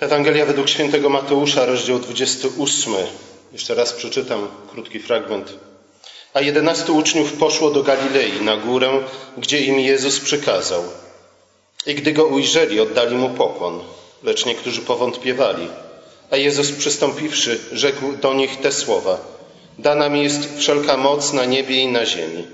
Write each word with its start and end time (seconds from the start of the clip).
Ewangelia 0.00 0.46
według 0.46 0.68
świętego 0.68 1.08
Mateusza, 1.08 1.66
rozdział 1.66 1.98
28. 1.98 2.92
Jeszcze 3.52 3.74
raz 3.74 3.92
przeczytam 3.92 4.48
krótki 4.70 5.00
fragment. 5.00 5.54
A 6.34 6.40
jedenastu 6.40 6.96
uczniów 6.96 7.32
poszło 7.32 7.70
do 7.70 7.82
Galilei 7.82 8.40
na 8.40 8.56
górę, 8.56 8.90
gdzie 9.38 9.60
im 9.60 9.80
Jezus 9.80 10.20
przykazał. 10.20 10.84
I 11.86 11.94
gdy 11.94 12.12
go 12.12 12.24
ujrzeli, 12.24 12.80
oddali 12.80 13.16
mu 13.16 13.30
pokłon, 13.30 13.80
lecz 14.22 14.46
niektórzy 14.46 14.80
powątpiewali. 14.80 15.68
A 16.30 16.36
Jezus 16.36 16.72
przystąpiwszy, 16.72 17.60
rzekł 17.72 18.12
do 18.22 18.34
nich 18.34 18.60
te 18.60 18.72
słowa: 18.72 19.18
Dana 19.78 20.08
mi 20.08 20.22
jest 20.22 20.58
wszelka 20.58 20.96
moc 20.96 21.32
na 21.32 21.44
niebie 21.44 21.76
i 21.76 21.88
na 21.88 22.06
ziemi. 22.06 22.46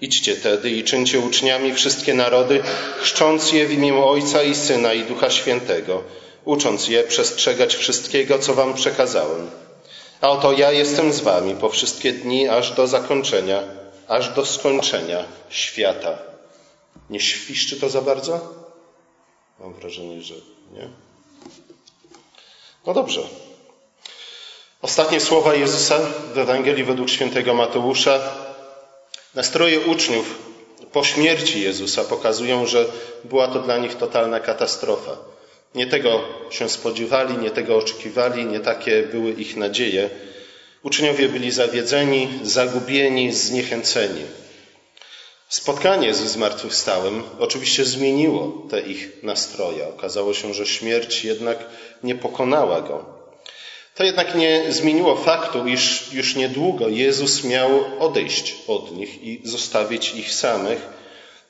Idźcie 0.00 0.36
tedy 0.36 0.70
i 0.70 0.84
czyńcie 0.84 1.20
uczniami 1.20 1.74
wszystkie 1.74 2.14
narody, 2.14 2.62
chrzcząc 3.00 3.52
je 3.52 3.66
w 3.66 3.72
imię 3.72 4.04
Ojca 4.04 4.42
i 4.42 4.54
Syna 4.54 4.94
i 4.94 5.04
Ducha 5.04 5.30
Świętego, 5.30 6.04
ucząc 6.46 6.88
je 6.88 7.04
przestrzegać 7.04 7.74
wszystkiego, 7.76 8.38
co 8.38 8.54
wam 8.54 8.74
przekazałem. 8.74 9.50
A 10.20 10.30
oto 10.30 10.52
ja 10.52 10.72
jestem 10.72 11.12
z 11.12 11.20
wami 11.20 11.54
po 11.54 11.68
wszystkie 11.68 12.12
dni, 12.12 12.48
aż 12.48 12.70
do 12.70 12.86
zakończenia, 12.86 13.62
aż 14.08 14.28
do 14.28 14.46
skończenia 14.46 15.24
świata. 15.48 16.18
Nie 17.10 17.20
świszczy 17.20 17.80
to 17.80 17.88
za 17.88 18.02
bardzo? 18.02 18.40
Mam 19.60 19.74
wrażenie, 19.74 20.22
że 20.22 20.34
nie. 20.72 20.88
No 22.86 22.94
dobrze. 22.94 23.20
Ostatnie 24.82 25.20
słowa 25.20 25.54
Jezusa 25.54 25.98
w 26.34 26.38
Ewangelii 26.38 26.84
według 26.84 27.10
świętego 27.10 27.54
Mateusza. 27.54 28.20
Nastroje 29.34 29.80
uczniów 29.80 30.38
po 30.92 31.04
śmierci 31.04 31.60
Jezusa 31.60 32.04
pokazują, 32.04 32.66
że 32.66 32.86
była 33.24 33.48
to 33.48 33.58
dla 33.60 33.78
nich 33.78 33.94
totalna 33.94 34.40
katastrofa. 34.40 35.16
Nie 35.76 35.86
tego 35.86 36.20
się 36.50 36.68
spodziewali, 36.68 37.38
nie 37.38 37.50
tego 37.50 37.76
oczekiwali, 37.76 38.46
nie 38.46 38.60
takie 38.60 39.02
były 39.02 39.32
ich 39.32 39.56
nadzieje. 39.56 40.10
Uczniowie 40.82 41.28
byli 41.28 41.50
zawiedzeni, 41.50 42.28
zagubieni, 42.42 43.32
zniechęceni. 43.32 44.22
Spotkanie 45.48 46.14
ze 46.14 46.28
zmartwychwstałym 46.28 47.22
oczywiście 47.38 47.84
zmieniło 47.84 48.66
te 48.70 48.80
ich 48.80 49.22
nastroje. 49.22 49.88
Okazało 49.88 50.34
się, 50.34 50.54
że 50.54 50.66
śmierć 50.66 51.24
jednak 51.24 51.58
nie 52.02 52.14
pokonała 52.14 52.80
go. 52.80 53.04
To 53.94 54.04
jednak 54.04 54.34
nie 54.34 54.64
zmieniło 54.68 55.16
faktu, 55.16 55.66
iż 55.66 56.12
już 56.12 56.36
niedługo 56.36 56.88
Jezus 56.88 57.44
miał 57.44 57.84
odejść 57.98 58.54
od 58.66 58.96
nich 58.96 59.22
i 59.22 59.40
zostawić 59.44 60.14
ich 60.14 60.32
samych. 60.32 60.95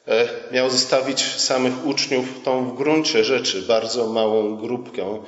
E, 0.08 0.28
miał 0.52 0.70
zostawić 0.70 1.24
samych 1.24 1.86
uczniów 1.86 2.26
tą 2.44 2.70
w 2.70 2.76
gruncie 2.76 3.24
rzeczy 3.24 3.62
bardzo 3.62 4.06
małą 4.06 4.56
grupkę, 4.56 5.22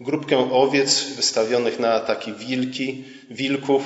grupkę 0.00 0.52
owiec 0.52 1.04
wystawionych 1.16 1.78
na 1.78 1.92
ataki 1.92 2.32
wilki, 2.32 3.04
wilków. 3.30 3.82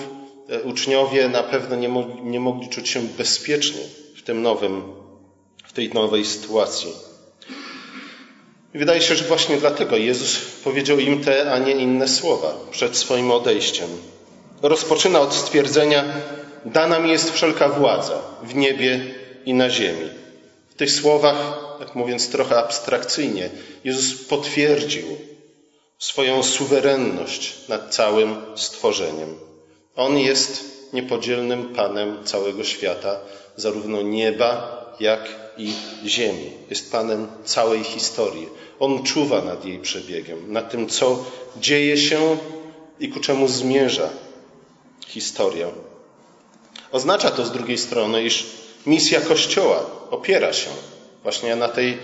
E, 0.49 0.63
uczniowie 0.63 1.29
na 1.29 1.43
pewno 1.43 1.77
nie 1.77 1.89
mogli, 1.89 2.23
nie 2.23 2.41
mogli 2.41 2.69
czuć 2.69 2.89
się 2.89 3.01
bezpiecznie 3.03 3.81
tym 4.27 4.43
nowym, 4.43 4.83
w 5.65 5.73
tej 5.73 5.93
nowej 5.95 6.25
sytuacji. 6.25 6.93
Wydaje 8.75 9.01
się, 9.01 9.17
że 9.17 9.25
właśnie 9.25 9.57
dlatego 9.57 9.97
Jezus 9.97 10.39
powiedział 10.65 10.99
im 10.99 11.25
te, 11.25 11.53
a 11.53 11.59
nie 11.59 11.73
inne 11.73 12.09
słowa 12.09 12.55
przed 12.71 12.97
swoim 12.97 13.31
odejściem. 13.31 13.89
Rozpoczyna 14.63 15.21
od 15.21 15.35
stwierdzenia: 15.35 16.05
Dana 16.65 16.99
mi 16.99 17.11
jest 17.11 17.33
wszelka 17.33 17.69
władza 17.69 18.19
w 18.43 18.55
niebie 18.55 19.01
i 19.45 19.55
na 19.55 19.71
ziemi. 19.71 20.09
W 20.77 20.79
tych 20.79 20.93
słowach, 20.93 21.59
tak 21.79 21.95
mówiąc 21.95 22.29
trochę 22.29 22.59
abstrakcyjnie, 22.59 23.51
Jezus 23.85 24.25
potwierdził 24.25 25.05
swoją 25.99 26.43
suwerenność 26.43 27.69
nad 27.69 27.95
całym 27.95 28.37
stworzeniem. 28.55 29.39
On 29.97 30.19
jest 30.19 30.65
niepodzielnym 30.93 31.75
Panem 31.75 32.25
całego 32.25 32.65
świata, 32.65 33.21
zarówno 33.57 34.03
nieba, 34.03 34.81
jak 35.01 35.29
i 35.59 35.73
ziemi. 36.07 36.51
Jest 36.71 36.93
Panem 36.93 37.29
całej 37.45 37.85
historii. 37.85 38.49
On 38.81 39.03
czuwa 39.03 39.43
nad 39.43 39.65
jej 39.65 39.79
przebiegiem, 39.79 40.53
nad 40.53 40.71
tym, 40.71 40.89
co 40.89 41.25
dzieje 41.57 41.97
się 41.97 42.37
i 43.01 43.09
ku 43.09 43.21
czemu 43.21 43.49
zmierza 43.49 44.11
historia. 45.07 45.67
Oznacza 46.93 47.31
to 47.31 47.45
z 47.45 47.53
drugiej 47.53 47.79
strony, 47.79 48.25
iż 48.25 48.47
misja 48.87 49.21
Kościoła 49.21 49.96
opiera 50.11 50.53
się 50.53 50.71
właśnie 51.23 51.57
na, 51.57 51.69
tej, 51.69 51.99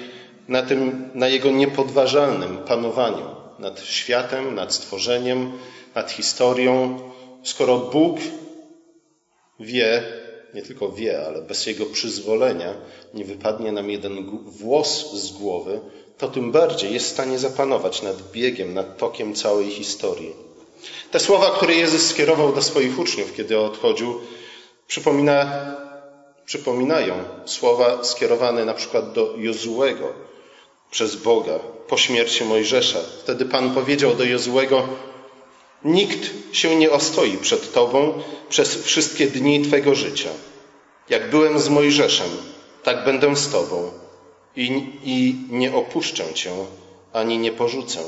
na, 0.48 0.62
tym, 0.62 1.10
na 1.14 1.28
jego 1.28 1.50
niepodważalnym 1.50 2.58
panowaniu 2.58 3.42
nad 3.58 3.80
światem, 3.80 4.54
nad 4.54 4.74
stworzeniem, 4.74 5.52
nad 5.94 6.10
historią. 6.10 7.00
Skoro 7.44 7.78
Bóg 7.78 8.18
wie, 9.60 10.02
nie 10.54 10.62
tylko 10.62 10.92
wie, 10.92 11.26
ale 11.26 11.42
bez 11.42 11.66
jego 11.66 11.86
przyzwolenia 11.86 12.74
nie 13.14 13.24
wypadnie 13.24 13.72
nam 13.72 13.90
jeden 13.90 14.40
włos 14.46 15.12
z 15.12 15.32
głowy, 15.32 15.80
to 16.18 16.28
tym 16.28 16.52
bardziej 16.52 16.92
jest 16.92 17.06
w 17.06 17.12
stanie 17.12 17.38
zapanować 17.38 18.02
nad 18.02 18.30
biegiem, 18.32 18.74
nad 18.74 18.98
tokiem 18.98 19.34
całej 19.34 19.70
historii. 19.70 20.34
Te 21.10 21.20
słowa, 21.20 21.50
które 21.50 21.74
Jezus 21.74 22.06
skierował 22.06 22.52
do 22.52 22.62
swoich 22.62 22.98
uczniów, 22.98 23.34
kiedy 23.34 23.58
odchodził, 23.58 24.20
przypomina, 24.86 25.76
przypominają 26.52 27.14
słowa 27.44 28.04
skierowane 28.04 28.64
na 28.64 28.74
przykład 28.74 29.12
do 29.12 29.34
Jozułego 29.36 30.08
przez 30.90 31.16
Boga 31.16 31.58
po 31.88 31.96
śmierci 31.96 32.44
Mojżesza. 32.44 32.98
Wtedy 33.22 33.44
Pan 33.44 33.74
powiedział 33.74 34.14
do 34.14 34.24
Jozułego, 34.24 34.88
Nikt 35.84 36.30
się 36.52 36.76
nie 36.76 36.90
ostoi 36.90 37.36
przed 37.36 37.72
Tobą 37.72 38.22
przez 38.48 38.84
wszystkie 38.84 39.26
dni 39.26 39.62
Twego 39.62 39.94
życia. 39.94 40.28
Jak 41.08 41.30
byłem 41.30 41.58
z 41.58 41.68
Mojżeszem, 41.68 42.28
tak 42.82 43.04
będę 43.04 43.36
z 43.36 43.48
Tobą 43.48 43.90
i, 44.56 44.86
i 45.04 45.36
nie 45.50 45.74
opuszczę 45.74 46.34
Cię, 46.34 46.50
ani 47.12 47.38
nie 47.38 47.52
porzucę. 47.52 48.00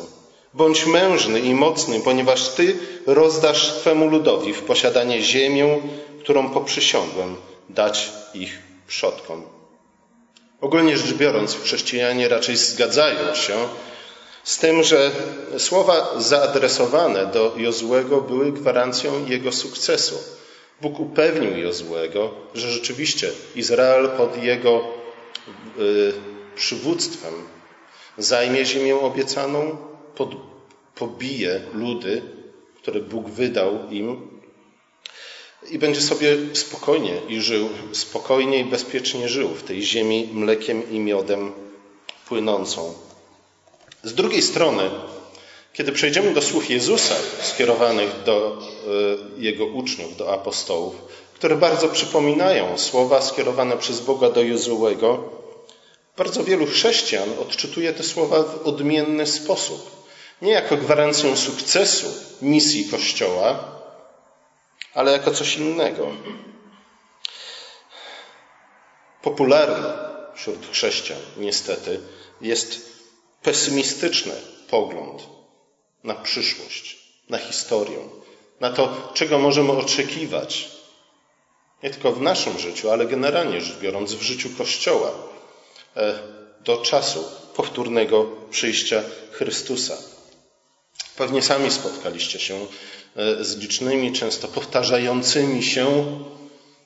Bądź 0.55 0.87
mężny 0.87 1.41
i 1.41 1.55
mocny, 1.55 2.01
ponieważ 2.01 2.49
Ty 2.49 2.77
rozdasz 3.07 3.73
Twemu 3.73 4.09
ludowi 4.09 4.53
w 4.53 4.63
posiadanie 4.63 5.23
ziemię, 5.23 5.81
którą 6.21 6.51
poprzysiągłem 6.51 7.37
dać 7.69 8.13
ich 8.35 8.63
przodkom. 8.87 9.43
Ogólnie 10.61 10.97
rzecz 10.97 11.13
biorąc, 11.13 11.57
chrześcijanie 11.63 12.29
raczej 12.29 12.57
zgadzają 12.57 13.35
się, 13.35 13.55
z 14.45 14.59
tym, 14.59 14.83
że 14.83 15.11
słowa 15.59 16.21
zaadresowane 16.21 17.27
do 17.27 17.55
Jozłego 17.57 18.21
były 18.21 18.53
gwarancją 18.53 19.27
jego 19.27 19.53
sukcesu. 19.53 20.19
Bóg 20.81 21.01
upewnił 21.01 21.57
Jozłego, 21.57 22.31
że 22.55 22.71
rzeczywiście 22.71 23.31
Izrael 23.55 24.09
pod 24.09 24.43
jego 24.43 24.85
y, 25.79 26.13
przywództwem 26.57 27.35
zajmie 28.19 28.65
ziemię 28.65 28.97
obiecaną, 28.97 29.77
pod, 30.15 30.29
pobije 30.95 31.61
ludy, 31.75 32.23
które 32.77 33.01
Bóg 33.01 33.29
wydał 33.29 33.91
im 33.91 34.34
i 35.71 35.79
będzie 35.79 36.01
sobie 36.01 36.37
spokojnie 36.53 37.21
i 37.29 37.41
żył, 37.41 37.69
spokojnie 37.93 38.59
i 38.59 38.65
bezpiecznie 38.65 39.29
żył 39.29 39.49
w 39.49 39.63
tej 39.63 39.83
ziemi 39.83 40.29
mlekiem 40.33 40.91
i 40.91 40.99
miodem 40.99 41.53
płynącą. 42.29 42.95
Z 44.03 44.15
drugiej 44.15 44.43
strony, 44.43 44.91
kiedy 45.73 45.93
przejdziemy 45.93 46.35
do 46.35 46.43
słów 46.43 46.71
Jezusa 46.71 47.15
skierowanych 47.43 48.11
do 48.27 48.59
e, 49.39 49.41
jego 49.41 49.67
uczniów, 49.67 50.17
do 50.17 50.33
apostołów, 50.33 50.95
które 51.35 51.57
bardzo 51.57 51.89
przypominają 51.89 52.79
słowa 52.79 53.23
skierowane 53.23 53.77
przez 53.77 54.01
Boga 54.01 54.31
do 54.31 54.43
Jozułego, 54.43 55.31
bardzo 56.17 56.45
wielu 56.45 56.67
chrześcijan 56.67 57.29
odczytuje 57.41 57.93
te 57.93 58.03
słowa 58.03 58.43
w 58.43 58.67
odmienny 58.67 59.27
sposób. 59.27 59.91
Nie 60.43 60.53
jako 60.53 60.77
gwarancję 60.77 61.37
sukcesu 61.37 62.07
misji 62.43 62.85
Kościoła, 62.85 63.74
ale 64.95 65.13
jako 65.13 65.31
coś 65.31 65.57
innego. 65.57 66.11
Popularny 69.23 69.89
wśród 70.35 70.71
chrześcijan, 70.71 71.21
niestety, 71.37 72.01
jest 72.41 72.93
pesymistyczny 73.43 74.35
pogląd 74.71 75.23
na 76.05 76.15
przyszłość, 76.15 76.99
na 77.29 77.39
historię, 77.39 77.99
na 78.61 78.71
to, 78.71 79.13
czego 79.15 79.39
możemy 79.39 79.73
oczekiwać, 79.73 80.69
nie 81.83 81.91
tylko 81.91 82.13
w 82.13 82.23
naszym 82.23 82.59
życiu, 82.59 82.91
ale 82.91 83.07
generalnie 83.07 83.61
rzecz 83.61 83.79
biorąc, 83.79 84.15
w 84.15 84.23
życiu 84.23 84.49
Kościoła, 84.59 85.11
e, 85.97 86.19
do 86.61 86.77
czasu 86.77 87.25
powtórnego 87.57 88.27
przyjścia 88.51 89.03
Chrystusa. 89.33 89.97
Pewnie 91.17 91.43
sami 91.43 91.71
spotkaliście 91.71 92.39
się 92.39 92.67
z 93.41 93.57
licznymi, 93.57 94.13
często 94.13 94.49
powtarzającymi 94.49 95.63
się, 95.63 96.07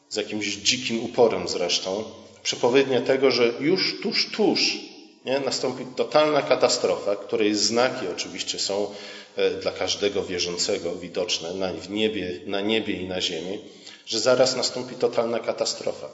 z 0.09 0.17
jakimś 0.17 0.47
dzikim 0.47 1.05
uporem 1.05 1.49
zresztą, 1.49 2.05
przepowiednie 2.43 3.01
tego, 3.01 3.31
że 3.31 3.53
już 3.61 4.01
tuż, 4.03 4.31
tuż 4.33 4.79
nie? 5.25 5.41
nastąpi 5.41 5.87
totalna 5.97 6.43
katastrofa, 6.43 7.17
której 7.17 7.55
znaki 7.55 8.07
oczywiście 8.09 8.59
są 8.59 8.95
e, 9.37 9.51
dla 9.51 9.73
każdego 9.73 10.25
wierzącego 10.25 10.95
widoczne 10.95 11.55
na, 11.55 11.73
w 11.73 11.91
niebie, 11.91 12.41
na 12.47 12.61
niebie 12.61 12.95
i 12.95 13.09
na 13.09 13.21
ziemi, 13.21 13.61
że 14.07 14.21
zaraz 14.21 14.57
nastąpi 14.57 14.95
totalna 14.95 15.41
katastrofa. 15.41 16.09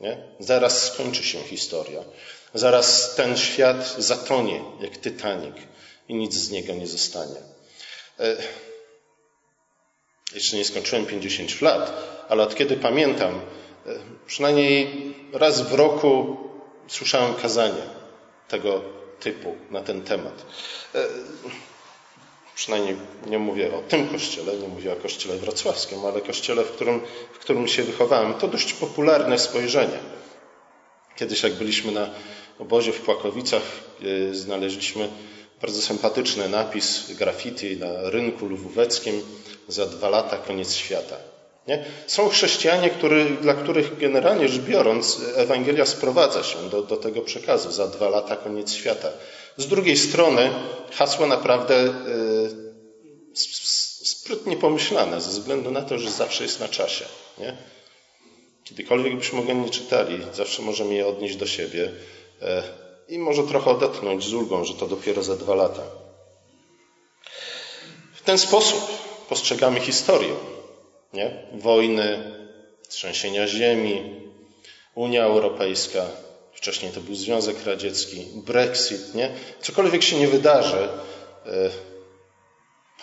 Nie? 0.00 0.18
Zaraz 0.40 0.92
skończy 0.92 1.22
się 1.22 1.38
historia. 1.38 2.04
Zaraz 2.54 3.14
ten 3.14 3.36
świat 3.36 3.94
zatonie 3.98 4.60
jak 4.80 5.00
Titanic 5.00 5.56
i 6.08 6.14
nic 6.14 6.34
z 6.34 6.50
niego 6.50 6.74
nie 6.74 6.86
zostanie. 6.86 7.40
Jeszcze 10.34 10.56
nie 10.56 10.64
skończyłem 10.64 11.06
50 11.06 11.62
lat, 11.62 11.92
ale 12.28 12.42
od 12.42 12.54
kiedy 12.54 12.76
pamiętam, 12.76 13.40
e, 13.86 13.90
przynajmniej 14.26 15.14
raz 15.32 15.62
w 15.62 15.72
roku 15.72 16.36
słyszałem 16.88 17.34
kazanie 17.34 17.82
tego 18.48 18.80
typu 19.20 19.56
na 19.70 19.82
ten 19.82 20.02
temat. 20.02 20.46
E, 20.94 21.04
przynajmniej 22.54 22.96
nie 23.26 23.38
mówię 23.38 23.74
o 23.74 23.82
tym 23.88 24.08
kościele, 24.08 24.56
nie 24.56 24.68
mówię 24.68 24.92
o 24.92 24.96
kościele 24.96 25.36
wrocławskim, 25.36 26.04
ale 26.04 26.20
kościele, 26.20 26.64
w 26.64 26.70
którym, 26.70 27.00
w 27.32 27.38
którym 27.38 27.68
się 27.68 27.82
wychowałem. 27.82 28.34
To 28.34 28.48
dość 28.48 28.72
popularne 28.72 29.38
spojrzenie. 29.38 29.98
Kiedyś, 31.16 31.42
jak 31.42 31.54
byliśmy 31.54 31.92
na 31.92 32.10
obozie 32.58 32.92
w 32.92 33.00
Płakowicach, 33.00 33.62
e, 34.30 34.34
znaleźliśmy 34.34 35.08
bardzo 35.60 35.82
sympatyczny 35.82 36.48
napis 36.48 37.12
graffiti 37.12 37.76
na 37.76 38.10
rynku 38.10 38.46
lwóweckim 38.46 39.22
za 39.68 39.86
dwa 39.86 40.08
lata 40.08 40.36
koniec 40.36 40.74
świata. 40.74 41.16
Nie? 41.68 41.84
Są 42.06 42.28
chrześcijanie, 42.28 42.90
który, 42.90 43.24
dla 43.24 43.54
których 43.54 43.98
generalnie 43.98 44.48
rzecz 44.48 44.62
biorąc 44.62 45.20
Ewangelia 45.34 45.86
sprowadza 45.86 46.42
się 46.42 46.70
do, 46.70 46.82
do 46.82 46.96
tego 46.96 47.22
przekazu 47.22 47.72
za 47.72 47.86
dwa 47.86 48.08
lata 48.08 48.36
koniec 48.36 48.72
świata. 48.72 49.08
Z 49.56 49.66
drugiej 49.66 49.96
strony 49.96 50.50
hasło 50.92 51.26
naprawdę 51.26 51.74
yy, 51.74 52.64
sprytnie 54.04 54.56
pomyślane 54.56 55.20
ze 55.20 55.30
względu 55.30 55.70
na 55.70 55.82
to, 55.82 55.98
że 55.98 56.10
zawsze 56.10 56.42
jest 56.42 56.60
na 56.60 56.68
czasie. 56.68 57.04
Nie? 57.38 57.56
Kiedykolwiek 58.64 59.16
byśmy 59.16 59.44
go 59.44 59.52
nie 59.52 59.70
czytali, 59.70 60.18
zawsze 60.32 60.62
możemy 60.62 60.94
je 60.94 61.06
odnieść 61.06 61.36
do 61.36 61.46
siebie 61.46 61.92
yy, 62.40 62.46
i 63.08 63.18
może 63.18 63.42
trochę 63.42 63.70
odetchnąć 63.70 64.24
z 64.24 64.32
ulgą, 64.32 64.64
że 64.64 64.74
to 64.74 64.86
dopiero 64.86 65.22
za 65.22 65.36
dwa 65.36 65.54
lata. 65.54 65.82
W 68.14 68.22
ten 68.22 68.38
sposób 68.38 68.80
postrzegamy 69.28 69.80
historię. 69.80 70.34
Nie? 71.12 71.46
Wojny, 71.52 72.34
trzęsienia 72.88 73.46
ziemi, 73.46 74.20
Unia 74.94 75.24
Europejska, 75.24 76.06
wcześniej 76.52 76.92
to 76.92 77.00
był 77.00 77.14
Związek 77.14 77.66
Radziecki, 77.66 78.26
Brexit, 78.34 79.14
nie? 79.14 79.30
Cokolwiek 79.60 80.02
się 80.02 80.18
nie 80.18 80.28
wydarzy, 80.28 80.88
e, 81.46 81.70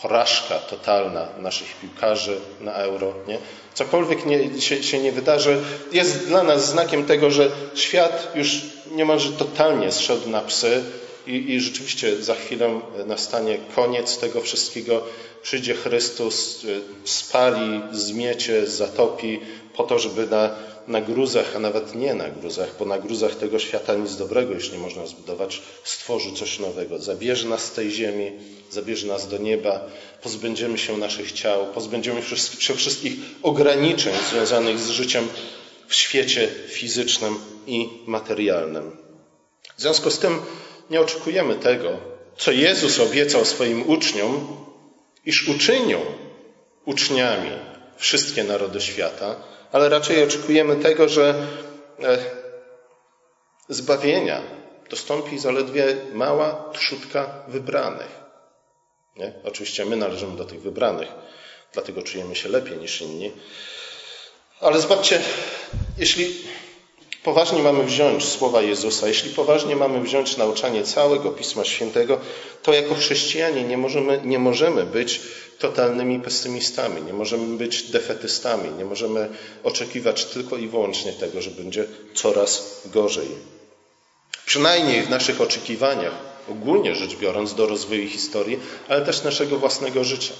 porażka 0.02 0.56
totalna 0.56 1.28
naszych 1.38 1.76
piłkarzy 1.76 2.38
na 2.62 2.74
euro, 2.74 3.14
nie? 3.28 3.38
Cokolwiek 3.74 4.26
nie, 4.26 4.62
się, 4.62 4.84
się 4.84 5.00
nie 5.00 5.12
wydarzy, 5.12 5.62
jest 5.92 6.28
dla 6.28 6.44
nas 6.44 6.70
znakiem 6.70 7.06
tego, 7.06 7.32
że 7.32 7.52
świat 7.76 8.32
już 8.36 8.62
niemalże 8.92 9.32
totalnie 9.32 9.92
zszedł 9.92 10.30
na 10.30 10.42
psy 10.42 10.84
i, 11.28 11.54
i 11.54 11.60
rzeczywiście 11.60 12.24
za 12.24 12.36
chwilę 12.36 12.82
nastanie 13.06 13.58
koniec 13.76 14.18
tego 14.18 14.42
wszystkiego. 14.42 15.04
Przyjdzie 15.44 15.74
Chrystus, 15.74 16.64
y, 16.64 16.82
spali, 17.04 17.82
zmiecie, 17.92 18.68
zatopi, 18.68 19.40
po 19.76 19.84
to, 19.84 20.00
żeby 20.00 20.28
na, 20.28 20.56
na 20.88 21.02
gruzach, 21.02 21.56
a 21.56 21.60
nawet 21.60 21.96
nie 21.96 22.14
na 22.14 22.30
gruzach, 22.30 22.76
bo 22.80 22.86
na 22.86 23.00
gruzach 23.00 23.36
tego 23.36 23.60
świata 23.60 23.94
nic 23.94 24.16
dobrego 24.16 24.54
już 24.54 24.72
nie 24.72 24.78
można 24.78 25.06
zbudować, 25.06 25.62
stworzy 25.84 26.34
coś 26.34 26.60
nowego. 26.60 27.00
Zabierze 27.00 27.48
nas 27.48 27.64
z 27.64 27.72
tej 27.72 27.92
ziemi, 27.92 28.32
zabierze 28.70 29.08
nas 29.08 29.28
do 29.28 29.38
nieba, 29.38 29.88
pozbędziemy 30.22 30.78
się 30.78 30.98
naszych 30.98 31.32
ciał, 31.32 31.68
pozbędziemy 31.74 32.22
się 32.60 32.76
wszystkich 32.76 33.14
ograniczeń 33.44 34.14
związanych 34.32 34.80
z 34.80 34.90
życiem 34.90 35.28
w 35.88 35.96
świecie 35.96 36.48
fizycznym 36.68 37.36
i 37.68 37.90
materialnym. 38.06 38.98
W 39.78 39.82
związku 39.82 40.12
z 40.12 40.20
tym 40.20 40.40
nie 40.90 41.02
oczekujemy 41.02 41.56
tego, 41.56 41.90
co 42.38 42.52
Jezus 42.52 43.00
obiecał 43.00 43.46
swoim 43.46 43.90
uczniom, 43.90 44.58
iż 45.26 45.48
uczynią 45.48 46.00
uczniami 46.86 47.52
wszystkie 47.98 48.44
narody 48.44 48.82
świata, 48.82 49.36
ale 49.72 49.90
raczej 49.90 50.24
oczekujemy 50.24 50.76
tego, 50.76 51.10
że 51.10 51.48
e, 52.04 52.18
zbawienia 53.70 54.42
dostąpi 54.90 55.40
zaledwie 55.40 55.96
mała 56.14 56.70
trzutka 56.74 57.44
wybranych. 57.48 58.22
Nie? 59.18 59.34
Oczywiście 59.44 59.86
my 59.86 59.96
należymy 59.96 60.38
do 60.38 60.46
tych 60.46 60.62
wybranych, 60.62 61.08
dlatego 61.74 62.02
czujemy 62.02 62.36
się 62.36 62.50
lepiej 62.50 62.78
niż 62.78 63.02
inni. 63.02 63.32
Ale 64.60 64.82
zobaczcie, 64.82 65.22
jeśli 65.98 66.36
poważnie 67.24 67.64
mamy 67.64 67.84
wziąć 67.84 68.26
słowa 68.26 68.62
Jezusa, 68.62 69.08
jeśli 69.08 69.30
poważnie 69.30 69.76
mamy 69.76 70.02
wziąć 70.02 70.38
nauczanie 70.38 70.84
całego 70.84 71.32
Pisma 71.32 71.66
Świętego, 71.66 72.20
to 72.64 72.74
jako 72.74 72.96
chrześcijanie 72.96 73.64
nie 73.64 73.78
możemy, 73.78 74.22
nie 74.24 74.40
możemy 74.40 74.86
być 74.86 75.22
totalnymi 75.60 76.20
pesymistami, 76.20 77.02
nie 77.02 77.14
możemy 77.14 77.58
być 77.58 77.84
defetystami, 77.84 78.72
nie 78.78 78.86
możemy 78.86 79.30
oczekiwać 79.64 80.26
tylko 80.26 80.58
i 80.58 80.68
wyłącznie 80.68 81.14
tego, 81.14 81.42
że 81.42 81.52
będzie 81.52 81.86
coraz 82.14 82.82
gorzej. 82.86 83.28
Przynajmniej 84.46 85.04
w 85.04 85.10
naszych 85.10 85.42
oczekiwaniach, 85.42 86.14
ogólnie 86.50 86.96
rzecz 86.96 87.16
biorąc, 87.16 87.56
do 87.56 87.68
rozwoju 87.68 88.08
historii, 88.08 88.60
ale 88.88 89.02
też 89.02 89.24
naszego 89.24 89.58
własnego 89.58 90.04
życia. 90.04 90.34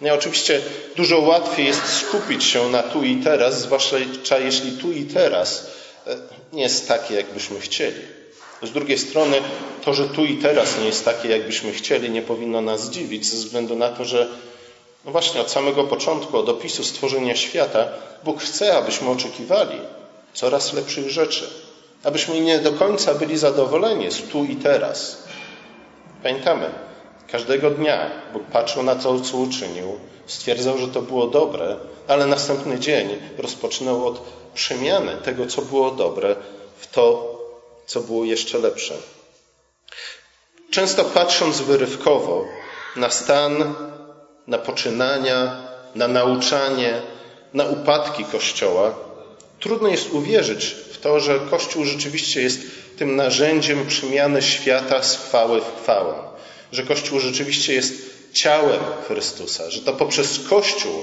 Nie, 0.00 0.14
oczywiście 0.14 0.62
dużo 0.96 1.20
łatwiej 1.20 1.66
jest 1.66 1.86
skupić 1.86 2.44
się 2.44 2.70
na 2.70 2.82
tu 2.82 3.02
i 3.02 3.16
teraz, 3.16 3.60
zwłaszcza 3.60 4.38
jeśli 4.38 4.72
tu 4.72 4.92
i 4.92 5.04
teraz 5.04 5.66
e, 6.06 6.16
nie 6.52 6.62
jest 6.62 6.88
takie, 6.88 7.14
jakbyśmy 7.14 7.60
chcieli. 7.60 8.21
Z 8.62 8.70
drugiej 8.70 8.98
strony, 8.98 9.36
to, 9.84 9.94
że 9.94 10.08
tu 10.08 10.24
i 10.24 10.36
teraz 10.36 10.78
nie 10.78 10.86
jest 10.86 11.04
takie, 11.04 11.28
jakbyśmy 11.28 11.72
chcieli, 11.72 12.10
nie 12.10 12.22
powinno 12.22 12.60
nas 12.60 12.84
zdziwić, 12.84 13.26
ze 13.26 13.36
względu 13.36 13.76
na 13.76 13.88
to, 13.88 14.04
że 14.04 14.28
no 15.04 15.12
właśnie 15.12 15.40
od 15.40 15.50
samego 15.50 15.84
początku, 15.84 16.38
od 16.38 16.48
opisu 16.48 16.84
stworzenia 16.84 17.36
świata, 17.36 17.88
Bóg 18.24 18.42
chce, 18.42 18.76
abyśmy 18.76 19.10
oczekiwali 19.10 19.78
coraz 20.34 20.72
lepszych 20.72 21.10
rzeczy, 21.10 21.50
abyśmy 22.04 22.40
nie 22.40 22.58
do 22.58 22.72
końca 22.72 23.14
byli 23.14 23.38
zadowoleni 23.38 24.10
z 24.10 24.22
tu 24.22 24.44
i 24.44 24.56
teraz. 24.56 25.22
Pamiętamy, 26.22 26.70
każdego 27.30 27.70
dnia 27.70 28.10
Bóg 28.32 28.42
patrzył 28.42 28.82
na 28.82 28.94
to, 28.94 29.20
co 29.20 29.36
uczynił, 29.36 29.98
stwierdzał, 30.26 30.78
że 30.78 30.88
to 30.88 31.02
było 31.02 31.26
dobre, 31.26 31.76
ale 32.08 32.26
następny 32.26 32.78
dzień 32.78 33.08
rozpoczynał 33.38 34.06
od 34.06 34.22
przemiany 34.54 35.16
tego, 35.24 35.46
co 35.46 35.62
było 35.62 35.90
dobre, 35.90 36.36
w 36.76 36.86
to, 36.86 37.31
co 37.92 38.00
było 38.00 38.24
jeszcze 38.24 38.58
lepsze. 38.58 38.94
Często 40.70 41.04
patrząc 41.04 41.60
wyrywkowo 41.60 42.44
na 42.96 43.10
stan 43.10 43.74
na 44.46 44.58
poczynania, 44.58 45.68
na 45.94 46.08
nauczanie, 46.08 47.02
na 47.54 47.64
upadki 47.64 48.24
Kościoła, 48.24 48.94
trudno 49.60 49.88
jest 49.88 50.10
uwierzyć 50.10 50.64
w 50.64 50.98
to, 50.98 51.20
że 51.20 51.40
Kościół 51.50 51.84
rzeczywiście 51.84 52.42
jest 52.42 52.60
tym 52.98 53.16
narzędziem 53.16 53.86
przemiany 53.86 54.42
świata 54.42 55.02
z 55.02 55.16
chwały 55.16 55.60
w 55.60 55.82
chwałę. 55.82 56.14
Że 56.72 56.82
Kościół 56.82 57.20
rzeczywiście 57.20 57.74
jest 57.74 57.92
ciałem 58.32 58.80
Chrystusa, 59.08 59.70
że 59.70 59.80
to 59.80 59.92
poprzez 59.92 60.40
Kościół 60.48 61.02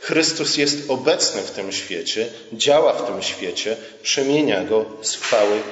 Chrystus 0.00 0.56
jest 0.56 0.90
obecny 0.90 1.42
w 1.42 1.50
tym 1.50 1.72
świecie, 1.72 2.28
działa 2.52 2.92
w 2.92 3.06
tym 3.06 3.22
świecie, 3.22 3.76
przemienia 4.02 4.64
go 4.64 4.84
z 5.02 5.16
chwały 5.16 5.62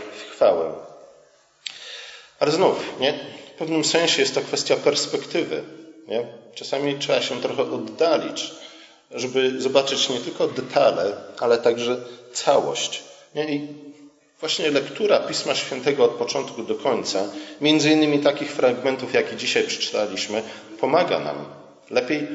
Ale 2.41 2.53
znów, 2.53 3.01
nie? 3.01 3.13
w 3.55 3.59
pewnym 3.59 3.85
sensie 3.85 4.23
jest 4.23 4.35
to 4.35 4.41
kwestia 4.41 4.77
perspektywy. 4.77 5.63
Nie? 6.09 6.27
Czasami 6.55 6.99
trzeba 6.99 7.23
się 7.23 7.41
trochę 7.41 7.63
oddalić, 7.63 8.51
żeby 9.11 9.61
zobaczyć 9.61 10.09
nie 10.09 10.21
tylko 10.21 10.47
detale, 10.47 11.17
ale 11.39 11.59
także 11.59 11.97
całość. 12.33 13.03
Nie? 13.35 13.55
I 13.55 13.69
właśnie 14.41 14.71
lektura 14.71 15.19
Pisma 15.19 15.55
Świętego 15.55 16.05
od 16.05 16.11
początku 16.11 16.63
do 16.63 16.75
końca, 16.75 17.25
między 17.61 17.91
innymi 17.91 18.19
takich 18.19 18.53
fragmentów, 18.53 19.15
jakie 19.15 19.37
dzisiaj 19.37 19.65
przeczytaliśmy, 19.65 20.43
pomaga 20.81 21.19
nam 21.19 21.45
lepiej 21.91 22.29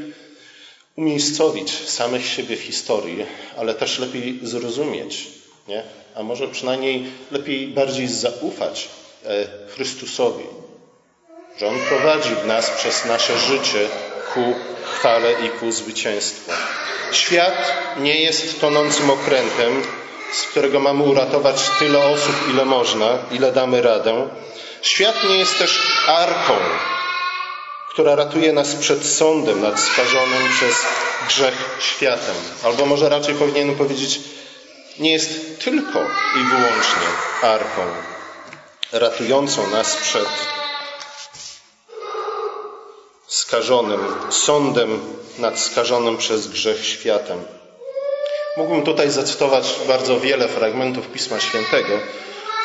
umiejscowić 0.96 1.90
samych 1.90 2.26
siebie 2.26 2.56
w 2.56 2.62
historii, 2.62 3.26
ale 3.58 3.74
też 3.74 4.00
lepiej 4.00 4.40
zrozumieć, 4.42 5.28
nie? 5.68 5.84
A 6.16 6.24
może 6.24 6.48
przynajmniej 6.48 7.06
lepiej 7.32 7.68
bardziej 7.68 8.08
zaufać 8.08 8.90
e, 9.26 9.30
Chrystusowi, 9.76 10.44
że 11.60 11.68
On 11.68 11.80
prowadzi 11.80 12.30
nas 12.46 12.70
przez 12.70 13.06
nasze 13.06 13.38
życie 13.38 13.88
ku 14.34 14.54
chwale 14.84 15.34
i 15.34 15.50
ku 15.50 15.72
zwycięstwu. 15.72 16.52
Świat 17.12 17.74
nie 17.98 18.22
jest 18.22 18.62
tonącym 18.62 19.10
okrętem, 19.10 19.84
z 20.34 20.42
którego 20.42 20.80
mamy 20.80 21.04
uratować 21.04 21.56
tyle 21.80 22.00
osób, 22.00 22.36
ile 22.54 22.66
można, 22.66 23.18
ile 23.32 23.52
damy 23.52 23.82
radę. 23.82 24.28
Świat 24.82 25.16
nie 25.30 25.38
jest 25.38 25.58
też 25.58 25.80
arką, 26.08 26.54
która 27.90 28.16
ratuje 28.16 28.54
nas 28.54 28.76
przed 28.76 29.06
sądem 29.06 29.62
nad 29.62 29.80
skażonym 29.80 30.50
przez 30.58 30.76
grzech 31.28 31.78
światem. 31.80 32.36
Albo 32.64 32.86
może 32.86 33.10
raczej 33.10 33.36
powinienem 33.36 33.76
powiedzieć, 33.76 34.20
nie 35.00 35.12
jest 35.12 35.64
tylko 35.64 36.00
i 36.36 36.44
wyłącznie 36.44 37.08
arką 37.42 37.82
ratującą 38.92 39.68
nas 39.68 39.96
przed 39.96 40.28
skażonym, 43.28 44.00
sądem 44.30 45.00
nad 45.40 45.60
skażonym 45.60 46.18
przez 46.18 46.48
grzech 46.48 46.86
światem. 46.86 47.44
Mógłbym 48.58 48.84
tutaj 48.84 49.10
zacytować 49.10 49.76
bardzo 49.88 50.20
wiele 50.20 50.48
fragmentów 50.48 51.08
Pisma 51.08 51.40
Świętego. 51.40 52.00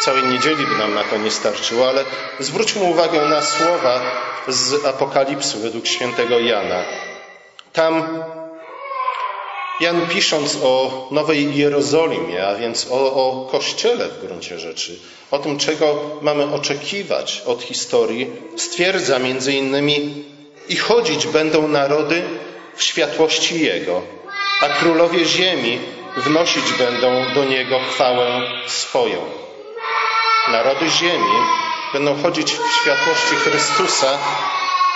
Całej 0.00 0.22
niedzieli 0.22 0.66
by 0.66 0.78
nam 0.78 0.94
na 0.94 1.04
to 1.04 1.16
nie 1.16 1.30
starczyło, 1.30 1.88
ale 1.88 2.04
zwróćmy 2.40 2.82
uwagę 2.82 3.20
na 3.20 3.42
słowa 3.42 4.00
z 4.48 4.84
Apokalipsy 4.84 5.58
według 5.58 5.86
świętego 5.86 6.38
Jana. 6.38 6.82
Tam 7.72 8.24
Jan 9.80 10.06
pisząc 10.06 10.58
o 10.62 11.08
Nowej 11.10 11.56
Jerozolimie, 11.56 12.46
a 12.46 12.54
więc 12.54 12.86
o, 12.90 13.14
o 13.14 13.48
Kościele 13.50 14.08
w 14.08 14.26
gruncie 14.26 14.58
rzeczy, 14.58 14.98
o 15.30 15.38
tym, 15.38 15.58
czego 15.58 16.00
mamy 16.22 16.54
oczekiwać 16.54 17.42
od 17.46 17.62
historii, 17.62 18.30
stwierdza 18.56 19.18
między 19.18 19.52
innymi 19.52 20.24
i 20.68 20.76
chodzić 20.76 21.26
będą 21.26 21.68
narody 21.68 22.22
w 22.76 22.82
światłości 22.82 23.60
Jego, 23.60 24.02
a 24.62 24.68
królowie 24.68 25.24
ziemi 25.24 25.78
wnosić 26.16 26.72
będą 26.78 27.34
do 27.34 27.44
Niego 27.44 27.80
chwałę 27.90 28.42
swoją. 28.66 29.18
Narody 30.48 30.90
ziemi 30.90 31.34
będą 31.92 32.22
chodzić 32.22 32.52
w 32.52 32.82
światłości 32.82 33.34
Chrystusa, 33.34 34.18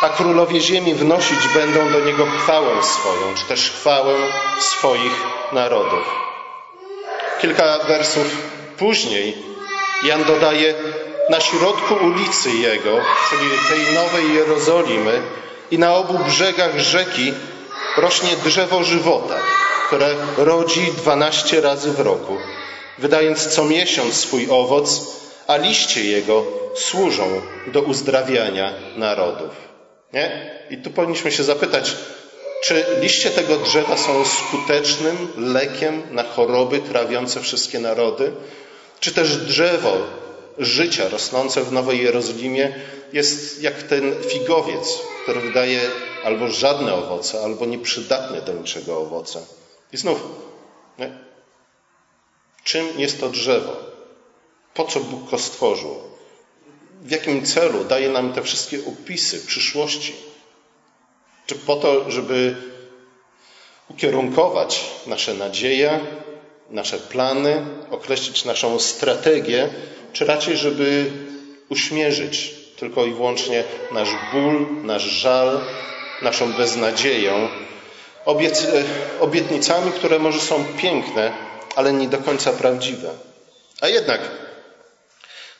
a 0.02 0.08
królowie 0.08 0.60
ziemi 0.60 0.94
wnosić 0.94 1.48
będą 1.54 1.92
do 1.92 2.00
Niego 2.00 2.26
chwałę 2.26 2.82
swoją, 2.82 3.34
czy 3.34 3.44
też 3.44 3.70
chwałę 3.70 4.14
swoich 4.60 5.12
narodów. 5.52 6.04
Kilka 7.40 7.78
wersów 7.78 8.36
później 8.78 9.36
Jan 10.04 10.24
dodaje, 10.24 10.74
na 11.30 11.40
środku 11.40 11.94
ulicy 11.94 12.50
Jego, 12.50 13.00
czyli 13.30 13.50
tej 13.68 13.94
nowej 13.94 14.34
Jerozolimy 14.34 15.22
i 15.70 15.78
na 15.78 15.94
obu 15.94 16.18
brzegach 16.18 16.78
rzeki 16.78 17.32
rośnie 17.96 18.36
drzewo 18.44 18.84
żywota, 18.84 19.38
które 19.86 20.14
rodzi 20.36 20.92
dwanaście 20.92 21.60
razy 21.60 21.92
w 21.92 22.00
roku, 22.00 22.36
wydając 22.98 23.46
co 23.46 23.64
miesiąc 23.64 24.14
swój 24.14 24.46
owoc, 24.50 25.00
a 25.46 25.56
liście 25.56 26.04
jego 26.04 26.44
służą 26.74 27.40
do 27.66 27.80
uzdrawiania 27.80 28.72
narodów. 28.96 29.71
Nie? 30.12 30.50
I 30.70 30.78
tu 30.78 30.90
powinniśmy 30.90 31.32
się 31.32 31.44
zapytać, 31.44 31.96
czy 32.64 32.84
liście 33.00 33.30
tego 33.30 33.56
drzewa 33.56 33.96
są 33.96 34.24
skutecznym 34.24 35.28
lekiem 35.36 36.02
na 36.10 36.22
choroby 36.22 36.78
trawiące 36.78 37.40
wszystkie 37.40 37.78
narody? 37.78 38.32
Czy 39.00 39.12
też 39.14 39.36
drzewo 39.36 39.96
życia 40.58 41.08
rosnące 41.08 41.62
w 41.62 41.72
Nowej 41.72 42.02
Jerozolimie 42.02 42.74
jest 43.12 43.62
jak 43.62 43.82
ten 43.82 44.14
figowiec, 44.28 44.98
który 45.22 45.40
wydaje 45.40 45.80
albo 46.24 46.48
żadne 46.48 46.94
owoce, 46.94 47.42
albo 47.44 47.66
nieprzydatne 47.66 48.42
do 48.42 48.52
niczego 48.52 48.98
owoce? 48.98 49.42
I 49.92 49.96
znów, 49.96 50.22
nie? 50.98 51.18
czym 52.64 53.00
jest 53.00 53.20
to 53.20 53.28
drzewo? 53.28 53.76
Po 54.74 54.84
co 54.84 55.00
Bóg 55.00 55.30
go 55.30 55.38
stworzył? 55.38 56.11
W 57.02 57.10
jakim 57.10 57.46
celu 57.46 57.84
daje 57.84 58.08
nam 58.08 58.32
te 58.32 58.42
wszystkie 58.42 58.78
opisy 58.86 59.46
przyszłości? 59.46 60.12
Czy 61.46 61.54
po 61.54 61.76
to, 61.76 62.10
żeby 62.10 62.56
ukierunkować 63.88 64.84
nasze 65.06 65.34
nadzieje, 65.34 66.00
nasze 66.70 66.98
plany, 66.98 67.66
określić 67.90 68.44
naszą 68.44 68.78
strategię, 68.78 69.68
czy 70.12 70.24
raczej, 70.24 70.56
żeby 70.56 71.10
uśmierzyć 71.68 72.54
tylko 72.76 73.04
i 73.04 73.14
wyłącznie 73.14 73.64
nasz 73.92 74.08
ból, 74.32 74.66
nasz 74.82 75.02
żal, 75.02 75.60
naszą 76.22 76.52
beznadzieję, 76.52 77.48
obiec, 78.24 78.66
obietnicami, 79.20 79.92
które 79.92 80.18
może 80.18 80.40
są 80.40 80.64
piękne, 80.78 81.32
ale 81.76 81.92
nie 81.92 82.08
do 82.08 82.18
końca 82.18 82.52
prawdziwe. 82.52 83.10
A 83.80 83.88
jednak 83.88 84.20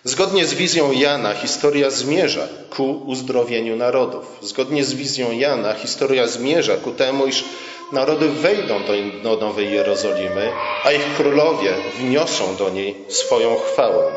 Zgodnie 0.05 0.47
z 0.47 0.55
wizją 0.55 0.93
Jana 0.93 1.35
historia 1.35 1.91
zmierza 1.91 2.49
ku 2.71 3.03
uzdrowieniu 3.07 3.77
narodów. 3.77 4.39
Zgodnie 4.41 4.85
z 4.85 4.95
wizją 4.95 5.33
Jana 5.33 5.75
historia 5.75 6.27
zmierza 6.27 6.77
ku 6.77 6.91
temu, 6.93 7.27
iż 7.27 7.45
narody 7.93 8.29
wejdą 8.29 8.81
do, 9.23 9.37
Nowej 9.37 9.73
Jerozolimy, 9.73 10.53
a 10.85 10.93
ich 10.93 11.15
królowie 11.17 11.75
wniosą 11.99 12.57
do 12.57 12.71
niej 12.71 12.95
swoją 13.09 13.57
chwałę. 13.57 14.13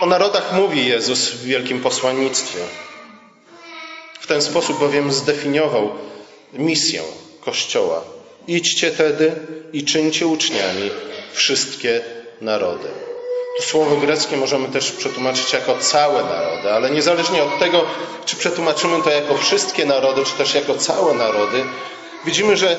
O 0.00 0.06
narodach 0.06 0.52
mówi 0.52 0.86
Jezus 0.86 1.30
w 1.30 1.44
wielkim 1.44 1.80
posłannictwie. 1.80 2.58
W 4.20 4.26
ten 4.26 4.42
sposób 4.42 4.78
bowiem 4.78 5.12
zdefiniował 5.12 5.90
misję 6.52 7.02
Kościoła. 7.40 8.04
Idźcie 8.48 8.90
tedy 8.90 9.32
i 9.72 9.84
czyńcie 9.84 10.26
uczniami 10.26 10.90
wszystkie 11.32 12.00
narody. 12.40 13.09
To 13.56 13.62
słowo 13.62 13.96
greckie 13.96 14.36
możemy 14.36 14.68
też 14.68 14.92
przetłumaczyć 14.92 15.52
jako 15.52 15.78
całe 15.78 16.24
narody, 16.24 16.72
ale 16.72 16.90
niezależnie 16.90 17.44
od 17.44 17.58
tego, 17.58 17.84
czy 18.26 18.36
przetłumaczymy 18.36 19.02
to 19.02 19.10
jako 19.10 19.36
wszystkie 19.36 19.86
narody, 19.86 20.24
czy 20.24 20.32
też 20.32 20.54
jako 20.54 20.74
całe 20.74 21.14
narody, 21.14 21.64
widzimy, 22.24 22.56
że 22.56 22.76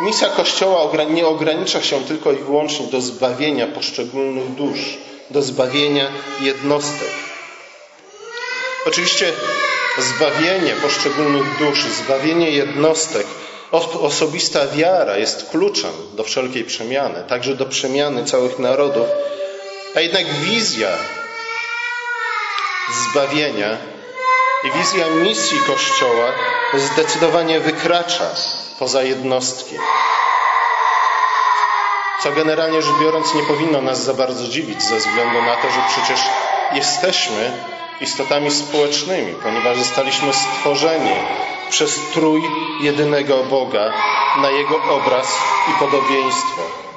misja 0.00 0.28
Kościoła 0.28 0.90
nie 1.10 1.26
ogranicza 1.26 1.82
się 1.82 2.04
tylko 2.04 2.32
i 2.32 2.36
wyłącznie 2.36 2.86
do 2.86 3.00
zbawienia 3.00 3.66
poszczególnych 3.66 4.54
dusz, 4.54 4.98
do 5.30 5.42
zbawienia 5.42 6.10
jednostek. 6.40 7.10
Oczywiście 8.86 9.32
zbawienie 9.98 10.74
poszczególnych 10.82 11.58
dusz, 11.58 11.84
zbawienie 11.84 12.50
jednostek, 12.50 13.26
osobista 14.00 14.66
wiara 14.66 15.16
jest 15.18 15.50
kluczem 15.50 15.90
do 16.14 16.24
wszelkiej 16.24 16.64
przemiany, 16.64 17.24
także 17.28 17.54
do 17.54 17.66
przemiany 17.66 18.24
całych 18.24 18.58
narodów 18.58 19.06
a 19.96 20.00
jednak 20.00 20.26
wizja 20.26 20.88
zbawienia 22.90 23.76
i 24.64 24.70
wizja 24.70 25.06
misji 25.06 25.58
Kościoła 25.66 26.32
zdecydowanie 26.74 27.60
wykracza 27.60 28.30
poza 28.78 29.02
jednostki. 29.02 29.76
Co 32.22 32.32
generalnie 32.32 32.82
rzecz 32.82 32.94
biorąc 33.00 33.34
nie 33.34 33.42
powinno 33.42 33.80
nas 33.80 34.04
za 34.04 34.14
bardzo 34.14 34.48
dziwić, 34.48 34.82
ze 34.82 34.96
względu 34.98 35.42
na 35.42 35.56
to, 35.56 35.70
że 35.70 35.80
przecież 35.88 36.20
jesteśmy 36.72 37.52
istotami 38.00 38.50
społecznymi, 38.50 39.34
ponieważ 39.42 39.78
zostaliśmy 39.78 40.32
stworzeni 40.32 41.14
przez 41.70 42.00
Trój 42.12 42.42
jedynego 42.80 43.44
Boga 43.44 43.92
na 44.36 44.50
Jego 44.50 44.82
obraz 44.90 45.38
i 45.70 45.78
podobieństwo. 45.78 46.91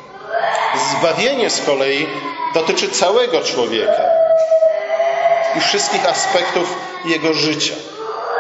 Zbawienie 0.91 1.49
z 1.49 1.65
kolei 1.65 2.07
dotyczy 2.53 2.89
całego 2.89 3.41
człowieka 3.41 4.03
i 5.57 5.59
wszystkich 5.59 6.09
aspektów 6.09 6.77
jego 7.05 7.33
życia. 7.33 7.73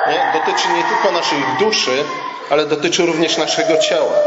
Nie? 0.07 0.39
Dotyczy 0.39 0.67
nie 0.69 0.83
tylko 0.83 1.11
naszej 1.11 1.37
duszy, 1.59 2.03
ale 2.49 2.65
dotyczy 2.65 3.05
również 3.05 3.37
naszego 3.37 3.77
ciała. 3.77 4.19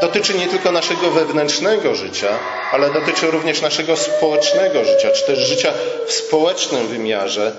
Dotyczy 0.00 0.34
nie 0.34 0.46
tylko 0.46 0.72
naszego 0.72 1.10
wewnętrznego 1.10 1.94
życia, 1.94 2.28
ale 2.72 2.90
dotyczy 2.90 3.30
również 3.30 3.62
naszego 3.62 3.96
społecznego 3.96 4.84
życia, 4.84 5.10
czy 5.10 5.26
też 5.26 5.38
życia 5.38 5.72
w 6.06 6.12
społecznym 6.12 6.86
wymiarze. 6.86 7.52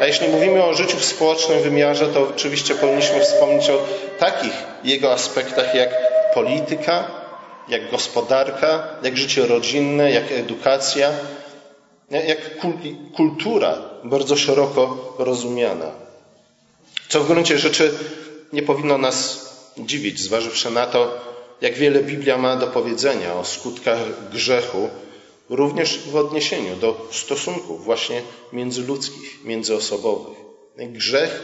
A 0.00 0.04
jeśli 0.04 0.28
mówimy 0.28 0.64
o 0.64 0.74
życiu 0.74 0.96
w 0.96 1.04
społecznym 1.04 1.62
wymiarze, 1.62 2.06
to 2.06 2.22
oczywiście 2.22 2.74
powinniśmy 2.74 3.20
wspomnieć 3.20 3.70
o 3.70 3.78
takich 4.18 4.52
jego 4.84 5.12
aspektach 5.12 5.74
jak 5.74 5.88
polityka, 6.34 7.04
jak 7.70 7.90
gospodarka, 7.90 8.88
jak 9.02 9.16
życie 9.16 9.46
rodzinne, 9.46 10.10
jak 10.10 10.32
edukacja, 10.32 11.10
jak 12.10 12.38
kultura 13.16 13.78
bardzo 14.04 14.36
szeroko 14.36 15.14
rozumiana. 15.18 15.90
Co 17.08 17.20
w 17.20 17.26
gruncie 17.26 17.58
rzeczy 17.58 17.94
nie 18.52 18.62
powinno 18.62 18.98
nas 18.98 19.50
dziwić, 19.78 20.20
zważywszy 20.20 20.70
na 20.70 20.86
to, 20.86 21.18
jak 21.60 21.74
wiele 21.74 22.02
Biblia 22.02 22.38
ma 22.38 22.56
do 22.56 22.66
powiedzenia 22.66 23.34
o 23.34 23.44
skutkach 23.44 24.30
grzechu, 24.32 24.88
również 25.48 25.98
w 25.98 26.16
odniesieniu 26.16 26.76
do 26.76 27.08
stosunków 27.12 27.84
właśnie 27.84 28.22
międzyludzkich, 28.52 29.44
międzyosobowych. 29.44 30.38
Grzech 30.76 31.42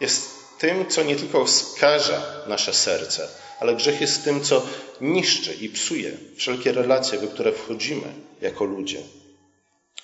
jest 0.00 0.30
tym, 0.58 0.86
co 0.88 1.02
nie 1.02 1.16
tylko 1.16 1.46
skaża 1.46 2.22
nasze 2.46 2.72
serce, 2.72 3.28
ale 3.60 3.74
grzech 3.74 4.00
jest 4.00 4.24
tym, 4.24 4.40
co 4.40 4.62
niszczy 5.00 5.54
i 5.54 5.68
psuje 5.68 6.12
wszelkie 6.36 6.72
relacje, 6.72 7.18
w 7.18 7.32
które 7.32 7.52
wchodzimy 7.52 8.14
jako 8.40 8.64
ludzie. 8.64 8.98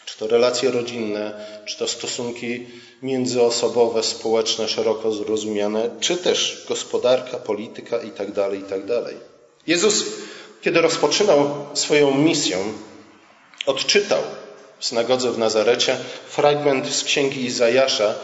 Czy 0.04 0.18
to 0.18 0.26
relacje 0.26 0.70
rodzinne, 0.70 1.46
czy 1.66 1.78
to 1.78 1.88
stosunki 1.88 2.66
międzyosobowe, 3.02 4.02
społeczne, 4.02 4.68
szeroko 4.68 5.12
zrozumiane, 5.12 5.90
czy 6.00 6.16
też 6.16 6.64
gospodarka, 6.68 7.38
polityka 7.38 7.98
itd., 7.98 8.32
tak 8.32 8.54
itd. 8.54 9.02
Tak 9.02 9.14
Jezus, 9.66 10.04
kiedy 10.62 10.80
rozpoczynał 10.80 11.66
swoją 11.74 12.14
misję, 12.14 12.58
odczytał 13.66 14.22
w 14.78 14.86
synagodze 14.86 15.32
w 15.32 15.38
Nazarecie 15.38 15.96
fragment 16.28 16.88
z 16.88 17.04
księgi 17.04 17.44
Izajasza 17.44 18.14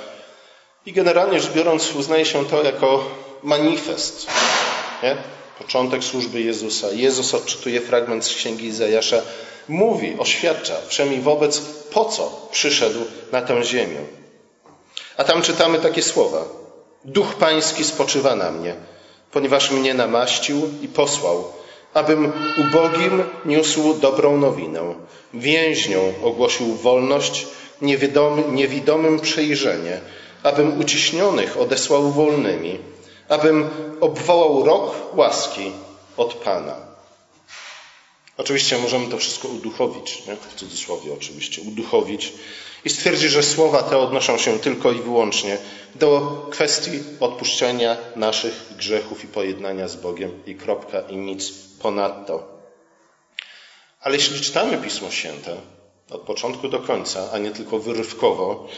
i 0.87 0.93
generalnie 0.93 1.41
rzecz 1.41 1.53
biorąc 1.53 1.95
uznaje 1.95 2.25
się 2.25 2.47
to 2.47 2.63
jako 2.63 3.11
manifest. 3.43 4.27
Nie? 5.03 5.17
Początek 5.59 6.05
służby 6.05 6.41
Jezusa. 6.41 6.87
Jezus 6.93 7.35
odczytuje 7.35 7.81
fragment 7.81 8.25
z 8.25 8.35
księgi 8.35 8.67
Izajasza, 8.67 9.23
mówi, 9.69 10.17
oświadcza 10.19 10.75
wszemi 10.89 11.21
wobec, 11.21 11.61
po 11.93 12.05
co 12.05 12.49
przyszedł 12.53 13.01
na 13.33 13.43
tę 13.43 13.65
ziemię. 13.65 14.01
A 15.17 15.25
tam 15.25 15.43
czytamy 15.43 15.79
takie 15.79 16.03
słowa. 16.03 16.45
Duch 17.05 17.35
Pański 17.35 17.85
spoczywa 17.85 18.37
na 18.37 18.51
mnie, 18.51 18.75
ponieważ 19.33 19.71
mnie 19.71 19.95
namaścił 19.95 20.71
i 20.83 20.89
posłał, 20.89 21.45
abym 21.95 22.33
ubogim 22.59 23.25
niósł 23.45 23.95
dobrą 23.95 24.37
nowinę, 24.37 24.95
więźniom 25.35 26.05
ogłosił 26.23 26.75
wolność, 26.75 27.47
niewidomym, 28.53 29.21
przejrzenie, 29.21 30.01
abym 30.43 30.81
uciśnionych 30.81 31.57
odesłał 31.57 32.11
wolnymi, 32.11 32.79
abym 33.29 33.71
obwołał 34.01 34.65
rok 34.65 35.17
łaski 35.17 35.73
od 36.17 36.35
Pana. 36.35 36.77
Oczywiście 38.37 38.79
możemy 38.79 39.09
to 39.09 39.19
wszystko 39.19 39.49
uduchowić, 39.49 40.27
nie? 40.27 40.37
w 40.37 40.55
cudzysłowie 40.55 41.13
oczywiście, 41.15 41.63
uduchowić 41.63 42.33
i 42.85 42.91
stwierdzić, 42.91 43.31
że 43.31 43.43
słowa 43.43 43.83
te 43.83 43.99
odnoszą 43.99 44.39
się 44.39 44.59
tylko 44.59 44.93
i 44.93 45.01
wyłącznie 45.01 45.59
do 45.95 46.41
kwestii 46.51 46.91
odpuszczenia 47.21 47.97
naszych 48.17 48.67
grzechów 48.77 49.25
i 49.25 49.27
pojednania 49.27 49.89
z 49.89 49.97
Bogiem 49.97 50.43
i 50.47 50.55
kropka 50.55 51.01
i 51.01 51.17
nic 51.17 51.53
ponadto. 51.83 52.49
Ale 54.01 54.17
jeśli 54.17 54.41
czytamy 54.41 54.79
Pismo 54.79 55.11
Święte 55.11 55.57
od 56.11 56.21
początku 56.21 56.69
do 56.69 56.79
końca, 56.79 57.31
a 57.33 57.39
nie 57.39 57.51
tylko 57.51 57.79
wyrywkowo, 57.79 58.69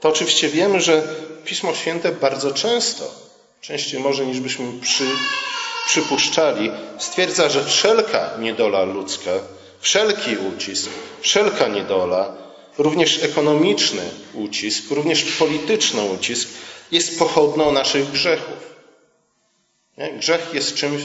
to 0.00 0.08
oczywiście 0.08 0.48
wiemy, 0.48 0.80
że 0.80 1.02
Pismo 1.44 1.74
Święte 1.74 2.12
bardzo 2.12 2.52
często, 2.52 3.23
częściej 3.66 4.00
może 4.00 4.26
niż 4.26 4.40
byśmy 4.40 4.80
przy, 4.80 5.04
przypuszczali, 5.86 6.70
stwierdza, 6.98 7.48
że 7.48 7.64
wszelka 7.64 8.30
niedola 8.38 8.82
ludzka, 8.82 9.30
wszelki 9.80 10.36
ucisk, 10.36 10.90
wszelka 11.20 11.68
niedola, 11.68 12.36
również 12.78 13.22
ekonomiczny 13.22 14.02
ucisk, 14.34 14.90
również 14.90 15.24
polityczny 15.24 16.02
ucisk 16.02 16.48
jest 16.92 17.18
pochodną 17.18 17.72
naszych 17.72 18.10
grzechów. 18.10 18.74
Grzech 20.18 20.54
jest 20.54 20.74
czymś, 20.74 21.02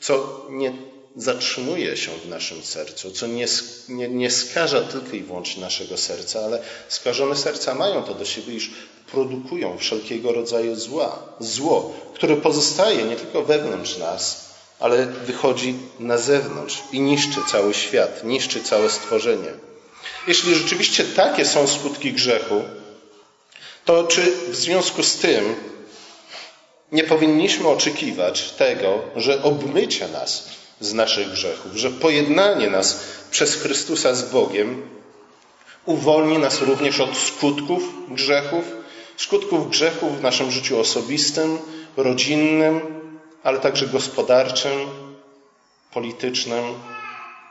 co 0.00 0.46
nie 0.50 0.72
zatrzymuje 1.16 1.96
się 1.96 2.10
w 2.24 2.28
naszym 2.28 2.62
sercu, 2.62 3.10
co 3.10 3.26
nie, 3.26 3.46
nie, 3.88 4.08
nie 4.08 4.30
skaża 4.30 4.80
tylko 4.80 5.16
i 5.16 5.20
wyłącznie 5.20 5.62
naszego 5.62 5.96
serca, 5.96 6.40
ale 6.40 6.62
skażone 6.88 7.36
serca 7.36 7.74
mają 7.74 8.02
to 8.02 8.14
do 8.14 8.24
siebie, 8.24 8.54
iż 8.54 8.70
produkują 9.12 9.78
wszelkiego 9.78 10.32
rodzaju 10.32 10.76
zła, 10.76 11.22
zło, 11.40 11.94
które 12.14 12.36
pozostaje 12.36 13.04
nie 13.04 13.16
tylko 13.16 13.42
wewnątrz 13.42 13.98
nas, 13.98 14.50
ale 14.80 15.06
wychodzi 15.06 15.74
na 15.98 16.18
zewnątrz 16.18 16.82
i 16.92 17.00
niszczy 17.00 17.40
cały 17.50 17.74
świat, 17.74 18.24
niszczy 18.24 18.62
całe 18.62 18.90
stworzenie. 18.90 19.52
Jeśli 20.26 20.54
rzeczywiście 20.54 21.04
takie 21.04 21.44
są 21.44 21.66
skutki 21.66 22.12
grzechu, 22.12 22.62
to 23.84 24.04
czy 24.04 24.32
w 24.48 24.56
związku 24.56 25.02
z 25.02 25.16
tym 25.16 25.54
nie 26.92 27.04
powinniśmy 27.04 27.68
oczekiwać 27.68 28.50
tego, 28.50 29.02
że 29.16 29.42
obmycie 29.42 30.08
nas 30.08 30.48
z 30.80 30.92
naszych 30.92 31.30
grzechów, 31.30 31.76
że 31.76 31.90
pojednanie 31.90 32.70
nas 32.70 33.00
przez 33.30 33.54
Chrystusa 33.54 34.14
z 34.14 34.30
Bogiem 34.30 34.82
uwolni 35.86 36.38
nas 36.38 36.62
również 36.62 37.00
od 37.00 37.16
skutków 37.16 37.82
grzechów, 38.08 38.64
skutków 39.16 39.70
grzechów 39.70 40.18
w 40.18 40.22
naszym 40.22 40.50
życiu 40.50 40.80
osobistym, 40.80 41.58
rodzinnym, 41.96 42.80
ale 43.42 43.58
także 43.58 43.86
gospodarczym, 43.86 44.72
politycznym 45.92 46.64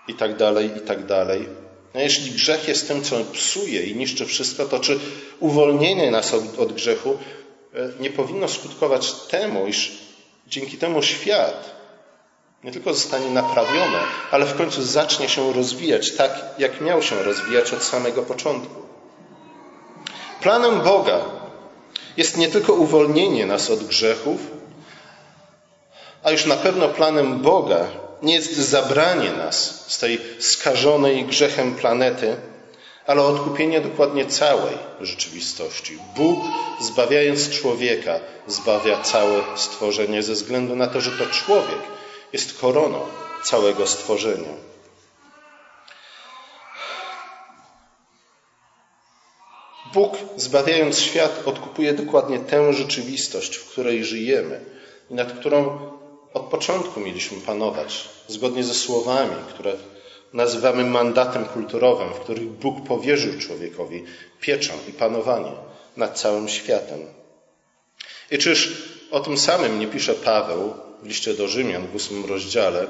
itd., 0.08 0.54
tak 0.54 0.64
itd. 0.76 1.26
Tak 1.26 1.40
no 1.94 2.02
jeśli 2.02 2.32
grzech 2.32 2.68
jest 2.68 2.88
tym, 2.88 3.04
co 3.04 3.20
psuje 3.20 3.84
i 3.84 3.96
niszczy 3.96 4.26
wszystko, 4.26 4.66
to 4.66 4.80
czy 4.80 5.00
uwolnienie 5.40 6.12
nas 6.12 6.34
od, 6.58 6.74
grzechu 6.74 7.18
e, 7.74 7.90
nie 8.00 8.10
powinno 8.10 8.48
skutkować 8.48 9.14
temu, 9.14 9.68
iż 9.68 9.92
dzięki 10.48 10.78
temu 10.78 11.04
świat 11.04 11.83
nie 12.64 12.72
tylko 12.72 12.94
zostanie 12.94 13.30
naprawione, 13.30 14.00
ale 14.32 14.46
w 14.46 14.58
końcu 14.58 14.84
zacznie 14.84 15.30
się 15.30 15.54
rozwijać 15.54 16.12
tak, 16.12 16.32
jak 16.58 16.82
miał 16.82 17.02
się 17.02 17.24
rozwijać 17.24 17.74
od 17.74 17.84
samego 17.84 18.22
początku. 18.22 18.82
Planem 20.42 20.82
Boga 20.82 21.20
jest 22.18 22.38
nie 22.38 22.48
tylko 22.48 22.74
uwolnienie 22.74 23.46
nas 23.46 23.70
od 23.70 23.84
grzechów, 23.84 24.40
a 26.24 26.32
już 26.32 26.46
na 26.46 26.56
pewno 26.56 26.90
planem 26.90 27.42
Boga 27.42 27.88
nie 28.22 28.34
jest 28.34 28.58
zabranie 28.58 29.32
nas 29.32 29.86
z 29.88 30.00
tej 30.00 30.22
skażonej 30.40 31.26
grzechem 31.26 31.76
planety, 31.76 32.36
ale 33.08 33.24
odkupienie 33.24 33.82
dokładnie 33.82 34.26
całej 34.26 34.78
rzeczywistości. 35.02 35.98
Bóg, 36.16 36.40
zbawiając 36.82 37.50
człowieka, 37.50 38.20
zbawia 38.48 39.02
całe 39.02 39.42
stworzenie 39.56 40.24
ze 40.24 40.34
względu 40.34 40.76
na 40.76 40.88
to, 40.88 41.02
że 41.02 41.12
to 41.12 41.26
człowiek 41.26 41.80
jest 42.34 42.60
koroną 42.60 43.00
całego 43.44 43.88
stworzenia. 43.88 44.54
Bóg, 49.94 50.18
zbawiając 50.36 51.00
świat, 51.00 51.42
odkupuje 51.46 51.94
dokładnie 51.94 52.40
tę 52.40 52.74
rzeczywistość, 52.74 53.56
w 53.56 53.72
której 53.72 54.06
żyjemy 54.06 54.60
i 55.10 55.14
nad 55.14 55.34
którą 55.40 55.80
od 56.34 56.44
początku 56.44 57.00
mieliśmy 57.00 57.42
panować, 57.42 58.10
zgodnie 58.28 58.64
ze 58.64 58.74
słowami, 58.74 59.36
które 59.50 59.74
nazywamy 60.34 60.86
mandatem 60.86 61.46
kulturowym, 61.46 62.14
w 62.14 62.20
których 62.20 62.50
Bóg 62.50 62.88
powierzył 62.88 63.40
człowiekowi 63.40 64.04
pieczę 64.42 64.74
i 64.90 64.94
panowanie 64.94 65.52
nad 65.98 66.20
całym 66.20 66.50
światem. 66.50 67.00
I 68.32 68.38
czyż 68.38 68.84
o 69.12 69.20
tym 69.20 69.38
samym 69.38 69.80
nie 69.80 69.88
pisze 69.88 70.14
Paweł 70.14 70.74
w 71.04 71.06
liście 71.06 71.34
do 71.34 71.48
Rzymian 71.48 71.88
w 71.88 71.96
ósmym 71.96 72.26
rozdziale, 72.26 72.88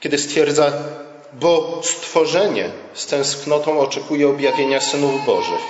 kiedy 0.00 0.18
stwierdza, 0.18 0.72
bo 1.32 1.80
stworzenie 1.82 2.70
z 2.94 3.06
tęsknotą 3.06 3.80
oczekuje 3.80 4.28
objawienia 4.28 4.80
synów 4.80 5.26
Bożych, 5.26 5.64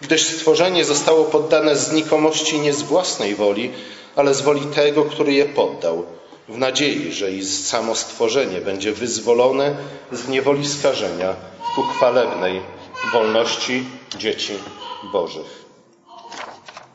gdyż 0.00 0.22
stworzenie 0.22 0.84
zostało 0.84 1.24
poddane 1.24 1.76
znikomości 1.76 2.60
nie 2.60 2.72
z 2.72 2.82
własnej 2.82 3.34
woli, 3.34 3.70
ale 4.16 4.34
z 4.34 4.40
woli 4.40 4.66
tego, 4.66 5.04
który 5.04 5.32
je 5.32 5.44
poddał, 5.44 6.06
w 6.48 6.58
nadziei, 6.58 7.12
że 7.12 7.30
i 7.30 7.44
samo 7.44 7.94
stworzenie 7.94 8.60
będzie 8.60 8.92
wyzwolone 8.92 9.76
z 10.12 10.28
niewoli 10.28 10.66
skażenia 10.66 11.34
ku 11.74 11.82
chwalebnej 11.82 12.60
wolności 13.12 13.84
dzieci 14.18 14.52
Bożych. 15.12 15.64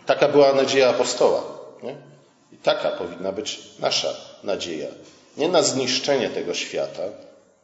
Taka 0.06 0.28
była 0.28 0.54
nadzieja 0.54 0.90
apostoła. 0.90 1.44
Nie? 1.84 2.09
Taka 2.64 2.92
powinna 2.92 3.32
być 3.32 3.60
nasza 3.80 4.16
nadzieja. 4.44 4.88
Nie 5.38 5.48
na 5.48 5.64
zniszczenie 5.64 6.30
tego 6.30 6.54
świata, 6.54 7.04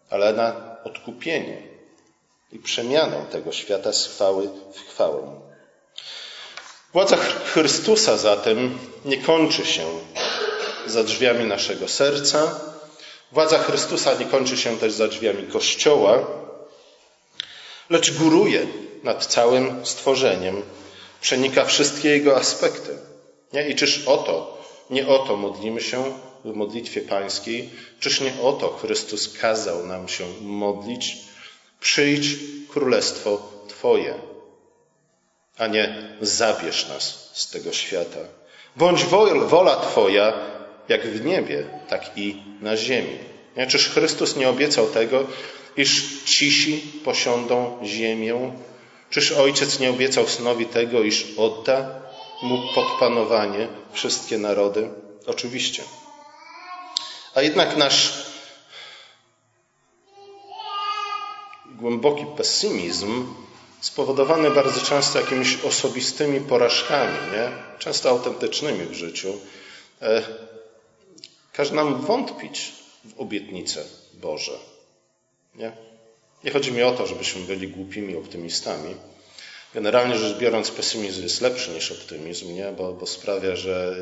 ale 0.09 0.33
na 0.33 0.75
odkupienie 0.83 1.61
i 2.51 2.59
przemianę 2.59 3.25
tego 3.31 3.51
świata 3.51 3.93
z 3.93 4.07
chwały 4.07 4.49
w 4.73 4.89
chwałę. 4.89 5.41
Władza 6.93 7.17
Chrystusa 7.53 8.17
zatem 8.17 8.77
nie 9.05 9.17
kończy 9.17 9.65
się 9.65 9.85
za 10.87 11.03
drzwiami 11.03 11.45
naszego 11.45 11.87
serca. 11.87 12.59
Władza 13.31 13.57
Chrystusa 13.57 14.13
nie 14.13 14.25
kończy 14.25 14.57
się 14.57 14.77
też 14.77 14.93
za 14.93 15.07
drzwiami 15.07 15.47
Kościoła, 15.47 16.27
lecz 17.89 18.17
góruje 18.17 18.67
nad 19.03 19.25
całym 19.25 19.85
stworzeniem, 19.85 20.63
przenika 21.21 21.65
wszystkie 21.65 22.09
jego 22.09 22.35
aspekty. 22.37 22.97
Nie? 23.53 23.67
I 23.67 23.75
czyż 23.75 24.07
o 24.07 24.17
to, 24.17 24.54
nie 24.89 25.07
o 25.07 25.19
to 25.19 25.37
modlimy 25.37 25.81
się 25.81 26.03
w 26.45 26.53
modlitwie 26.53 27.01
pańskiej, 27.01 27.69
czyż 27.99 28.21
nie 28.21 28.33
o 28.41 28.53
to 28.53 28.69
Chrystus 28.69 29.37
kazał 29.37 29.85
nam 29.85 30.07
się 30.07 30.25
modlić? 30.41 31.17
Przyjdź 31.79 32.27
królestwo 32.69 33.51
Twoje 33.67 34.13
a 35.57 35.67
nie 35.67 36.09
zabierz 36.21 36.87
nas 36.87 37.29
z 37.33 37.49
tego 37.49 37.73
świata. 37.73 38.19
Bądź 38.75 39.03
wola 39.49 39.75
Twoja 39.75 40.33
jak 40.89 41.07
w 41.07 41.25
niebie, 41.25 41.65
tak 41.89 42.17
i 42.17 42.35
na 42.61 42.77
ziemi. 42.77 43.17
Nie? 43.57 43.67
Czyż 43.67 43.89
Chrystus 43.89 44.35
nie 44.35 44.49
obiecał 44.49 44.87
tego, 44.87 45.27
iż 45.77 46.23
cisi 46.25 46.81
posiądą 47.05 47.79
ziemię? 47.83 48.51
Czyż 49.09 49.31
Ojciec 49.31 49.79
nie 49.79 49.89
obiecał 49.89 50.27
Synowi 50.27 50.65
tego, 50.65 51.03
iż 51.03 51.25
odda 51.37 52.04
mu 52.41 52.73
podpanowanie 52.75 53.67
wszystkie 53.91 54.37
narody? 54.37 54.89
Oczywiście. 55.27 55.83
A 57.35 57.41
jednak 57.41 57.77
nasz 57.77 58.25
głęboki 61.65 62.25
pesymizm 62.37 63.33
spowodowany 63.81 64.51
bardzo 64.51 64.81
często 64.81 65.19
jakimiś 65.19 65.63
osobistymi 65.63 66.41
porażkami, 66.41 67.17
nie? 67.31 67.49
często 67.79 68.09
autentycznymi 68.09 68.85
w 68.85 68.93
życiu, 68.93 69.33
e, 70.01 70.21
każe 71.53 71.75
nam 71.75 72.01
wątpić 72.01 72.73
w 73.05 73.19
obietnice 73.19 73.83
Boże. 74.13 74.57
Nie? 75.55 75.71
nie 76.43 76.51
chodzi 76.51 76.71
mi 76.71 76.83
o 76.83 76.91
to, 76.91 77.07
żebyśmy 77.07 77.41
byli 77.41 77.67
głupimi 77.67 78.15
optymistami. 78.15 78.95
Generalnie 79.75 80.17
rzecz 80.17 80.37
biorąc, 80.37 80.71
pesymizm 80.71 81.23
jest 81.23 81.41
lepszy 81.41 81.71
niż 81.71 81.91
optymizm, 81.91 82.53
nie? 82.53 82.73
Bo, 82.77 82.93
bo 82.93 83.07
sprawia, 83.07 83.55
że 83.55 83.95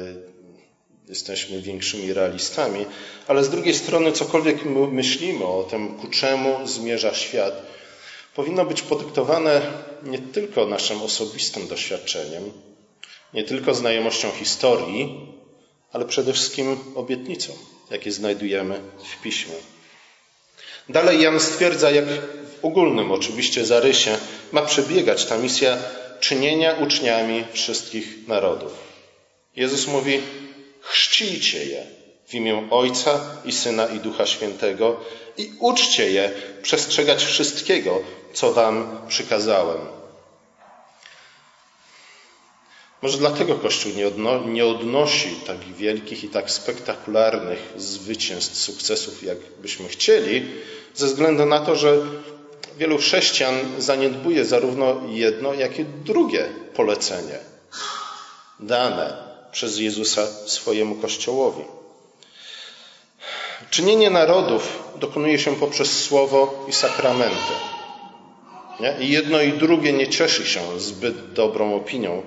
jesteśmy 1.10 1.62
większymi 1.62 2.14
realistami, 2.14 2.86
ale 3.28 3.44
z 3.44 3.50
drugiej 3.50 3.74
strony, 3.74 4.12
cokolwiek 4.12 4.66
myślimy 4.92 5.46
o 5.46 5.64
tym, 5.64 5.98
ku 5.98 6.08
czemu 6.08 6.68
zmierza 6.68 7.14
świat, 7.14 7.62
powinno 8.36 8.66
być 8.66 8.82
podyktowane 8.82 9.62
nie 10.04 10.20
tylko 10.20 10.66
naszym 10.66 11.02
osobistym 11.02 11.68
doświadczeniem, 11.68 12.52
nie 13.34 13.44
tylko 13.44 13.74
znajomością 13.74 14.32
historii, 14.32 15.28
ale 15.92 16.06
przede 16.06 16.34
wszystkim 16.34 16.78
obietnicą, 16.96 17.54
jakie 17.92 18.12
znajdujemy 18.12 18.82
w 19.18 19.22
piśmie. 19.22 19.56
Dalej 20.90 21.22
Jan 21.22 21.40
stwierdza, 21.40 21.92
jak 21.92 22.06
ogólnym 22.64 23.12
oczywiście 23.12 23.66
zarysie 23.66 24.18
ma 24.52 24.62
przebiegać 24.62 25.26
ta 25.26 25.38
misja 25.38 25.78
czynienia 26.20 26.74
uczniami 26.74 27.44
wszystkich 27.54 28.28
narodów. 28.28 28.72
Jezus 29.56 29.88
mówi: 29.88 30.22
chrzcijcie 30.82 31.66
je 31.66 31.84
w 32.28 32.34
imię 32.34 32.68
Ojca 32.72 33.20
i 33.46 33.52
Syna 33.52 33.88
i 33.88 34.00
Ducha 34.00 34.26
Świętego 34.26 35.00
i 35.38 35.52
uczcie 35.60 36.12
je 36.12 36.32
przestrzegać 36.62 37.24
wszystkiego, 37.24 38.02
co 38.34 38.54
Wam 38.54 39.02
przykazałem. 39.08 39.80
Może 43.02 43.18
dlatego 43.18 43.56
Kościół 43.56 43.92
nie, 43.96 44.08
odno, 44.08 44.44
nie 44.46 44.66
odnosi 44.66 45.30
tak 45.48 45.60
wielkich 45.60 46.24
i 46.24 46.30
tak 46.30 46.52
spektakularnych 46.52 47.74
zwycięstw, 47.78 48.58
sukcesów, 48.58 49.24
jak 49.24 49.38
byśmy 49.62 49.88
chcieli, 49.88 50.46
ze 50.96 51.08
względu 51.08 51.46
na 51.46 51.60
to, 51.60 51.76
że 51.76 51.98
wielu 52.78 52.98
chrześcijan 52.98 53.56
zaniedbuje 53.78 54.46
zarówno 54.46 55.02
jedno, 55.08 55.54
jak 55.54 55.80
i 55.80 55.86
drugie 55.86 56.46
polecenie 56.76 57.40
dane 58.60 59.14
przez 59.52 59.80
Jezusa 59.80 60.28
swojemu 60.46 60.96
Kościołowi. 60.96 61.64
Czynienie 63.70 64.10
narodów 64.10 64.84
dokonuje 64.96 65.40
się 65.40 65.56
poprzez 65.56 66.04
słowo 66.04 66.66
i 66.70 66.74
sakramenty. 66.74 67.54
Nie? 68.80 68.96
I 69.00 69.10
jedno 69.10 69.42
i 69.42 69.54
drugie 69.54 69.94
nie 69.94 70.08
cieszy 70.08 70.46
się 70.46 70.80
zbyt 70.80 71.34
dobrą 71.34 71.76
opinią, 71.76 72.22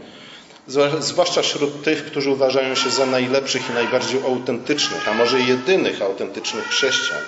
zwłaszcza 0.99 1.43
wśród 1.43 1.83
tych, 1.83 2.07
którzy 2.07 2.31
uważają 2.31 2.75
się 2.75 2.91
za 2.91 3.07
najlepszych 3.07 3.71
i 3.71 3.73
najbardziej 3.73 4.23
autentycznych, 4.23 5.09
a 5.09 5.15
może 5.15 5.41
jedynych 5.41 6.03
autentycznych 6.03 6.69
chrześcijan. 6.69 7.23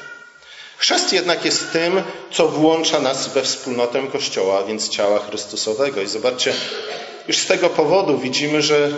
Chrzest 0.78 1.12
jednak 1.12 1.44
jest 1.44 1.72
tym, 1.72 2.02
co 2.32 2.48
włącza 2.48 3.00
nas 3.00 3.28
we 3.28 3.42
wspólnotę 3.42 4.02
Kościoła, 4.12 4.58
a 4.58 4.62
więc 4.62 4.88
ciała 4.88 5.18
Chrystusowego. 5.18 6.02
I 6.02 6.06
zobaczcie, 6.06 6.54
już 7.28 7.38
z 7.38 7.46
tego 7.46 7.70
powodu 7.70 8.18
widzimy, 8.18 8.62
że 8.62 8.90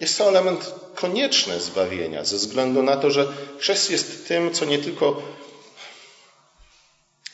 jest 0.00 0.18
to 0.18 0.28
element 0.28 0.74
konieczny 0.94 1.60
zbawienia, 1.60 2.24
ze 2.24 2.36
względu 2.36 2.82
na 2.82 2.96
to, 2.96 3.10
że 3.10 3.26
chrzest 3.58 3.90
jest 3.90 4.28
tym, 4.28 4.54
co 4.54 4.64
nie 4.64 4.78
tylko 4.78 5.22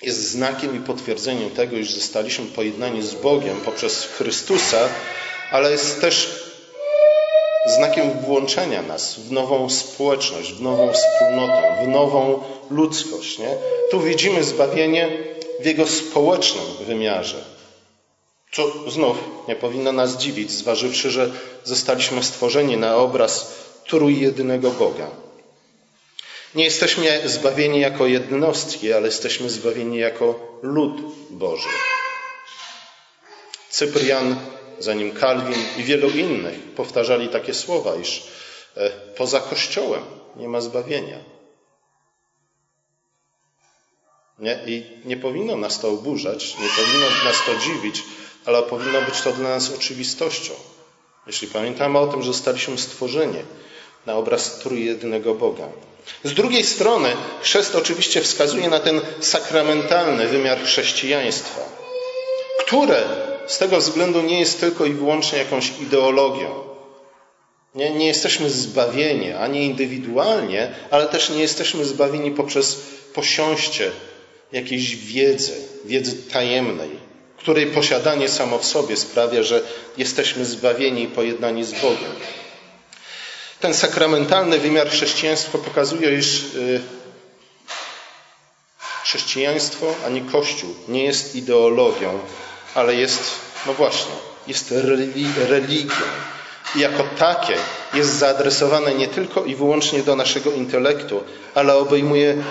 jest 0.03 0.31
znakiem 0.31 0.77
i 0.77 0.81
potwierdzeniem 0.81 1.51
tego, 1.51 1.77
iż 1.77 1.91
zostaliśmy 1.91 2.47
pojednani 2.47 3.03
z 3.03 3.15
Bogiem 3.15 3.61
poprzez 3.61 4.05
Chrystusa, 4.05 4.89
ale 5.51 5.71
jest 5.73 6.01
też 6.01 6.45
znakiem 7.67 8.21
włączenia 8.21 8.83
nas 8.83 9.15
w 9.15 9.33
nową 9.33 9.71
społeczność, 9.71 10.53
w 10.53 10.63
nową 10.63 10.93
wspólnotę, 10.93 11.77
w 11.85 11.89
nową 11.89 12.41
ludzkość. 12.71 13.39
Nie? 13.39 13.57
Tu 13.91 14.01
widzimy 14.01 14.45
zbawienie 14.45 15.09
w 15.61 15.67
jego 15.67 15.87
społecznym 15.87 16.65
wymiarze. 16.87 17.45
Co 18.53 18.91
znów 18.91 19.17
nie 19.49 19.57
powinno 19.57 19.93
nas 19.93 20.17
dziwić, 20.17 20.51
zważywszy, 20.51 21.11
że 21.11 21.31
zostaliśmy 21.65 22.25
stworzeni 22.25 22.77
na 22.77 22.97
obraz 22.97 23.55
trójjedynego 23.87 24.71
Boga. 24.71 25.11
Nie 26.55 26.65
jesteśmy 26.65 27.29
zbawieni 27.29 27.81
jako 27.81 28.07
jednostki, 28.07 28.93
ale 28.93 29.07
jesteśmy 29.07 29.51
zbawieni 29.51 29.99
jako 29.99 30.59
lud 30.63 31.01
Boży. 31.31 31.69
Cyprian, 33.71 34.37
zanim 34.79 35.13
Kalwin 35.13 35.59
i 35.77 35.85
wielu 35.85 36.11
innych 36.11 36.75
powtarzali 36.77 37.29
takie 37.29 37.55
słowa, 37.55 37.97
iż 37.97 38.23
e, 38.77 38.91
poza 38.91 39.41
Kościołem 39.41 40.03
nie 40.37 40.49
ma 40.49 40.61
zbawienia. 40.61 41.19
Nie? 44.39 44.59
I 44.67 44.83
nie 45.05 45.17
powinno 45.17 45.57
nas 45.57 45.81
to 45.81 45.89
oburzać, 45.89 46.57
nie 46.61 46.69
powinno 46.69 47.07
nas 47.25 47.37
to 47.47 47.67
dziwić, 47.67 48.03
ale 48.45 48.63
powinno 48.63 49.03
być 49.03 49.21
to 49.21 49.33
dla 49.33 49.49
nas 49.49 49.75
oczywistością. 49.75 50.53
Jeśli 51.27 51.49
pamiętamy 51.49 51.99
o 51.99 52.07
tym, 52.07 52.23
że 52.23 52.33
zostaliśmy 52.33 52.79
stworzeni 52.79 53.39
na 54.07 54.15
obraz 54.15 54.59
trójjednego 54.59 55.35
Boga. 55.35 55.69
Z 56.25 56.35
drugiej 56.35 56.65
strony 56.65 57.09
chrzest 57.43 57.75
oczywiście 57.75 58.21
wskazuje 58.21 58.69
na 58.69 58.79
ten 58.79 59.01
sakramentalny 59.21 60.29
wymiar 60.29 60.63
chrześcijaństwa, 60.63 61.61
które 62.61 63.03
z 63.47 63.59
tego 63.59 63.77
względu 63.77 64.23
nie 64.23 64.41
jest 64.41 64.61
tylko 64.61 64.85
i 64.87 64.93
wyłącznie 64.93 65.39
jakąś 65.39 65.73
ideologią. 65.81 66.69
Nie, 67.75 67.91
nie 67.91 68.07
jesteśmy 68.07 68.51
zbawieni 68.51 69.33
ani 69.33 69.65
indywidualnie, 69.65 70.75
ale 70.91 71.07
też 71.07 71.31
nie 71.31 71.41
jesteśmy 71.41 71.85
zbawieni 71.85 72.31
poprzez 72.31 72.81
posiąście 73.15 73.91
jakiejś 74.53 74.97
wiedzy, 74.97 75.53
wiedzy 75.85 76.17
tajemnej, 76.17 76.91
której 77.37 77.67
posiadanie 77.67 78.29
samo 78.29 78.59
w 78.59 78.65
sobie 78.67 78.97
sprawia, 78.97 79.43
że 79.43 79.63
jesteśmy 79.97 80.45
zbawieni 80.45 81.03
i 81.03 81.09
pojednani 81.09 81.65
z 81.65 81.73
Bogiem. 81.73 82.13
Ten 83.61 83.75
sakramentalny 83.75 84.59
wymiar 84.59 84.91
chrześcijaństwa 84.91 85.59
pokazuje, 85.59 86.19
iż 86.19 86.55
y, 86.55 86.81
chrześcijaństwo 89.03 89.95
ani 90.07 90.21
Kościół 90.23 90.75
nie 90.89 91.05
jest 91.05 91.37
ideologią, 91.37 92.19
ale 92.75 92.95
jest, 92.95 93.23
no 93.67 93.75
właśnie, 93.75 94.13
jest 94.47 94.75
religią. 95.49 95.95
I 96.77 96.81
jako 96.81 97.05
takie 97.19 97.57
jest 97.95 98.19
zaadresowane 98.19 98.95
nie 98.95 99.09
tylko 99.09 99.45
i 99.45 99.55
wyłącznie 99.55 100.03
do 100.03 100.17
naszego 100.17 100.53
intelektu, 100.53 101.25
ale 101.55 101.77
obejmuje 101.77 102.43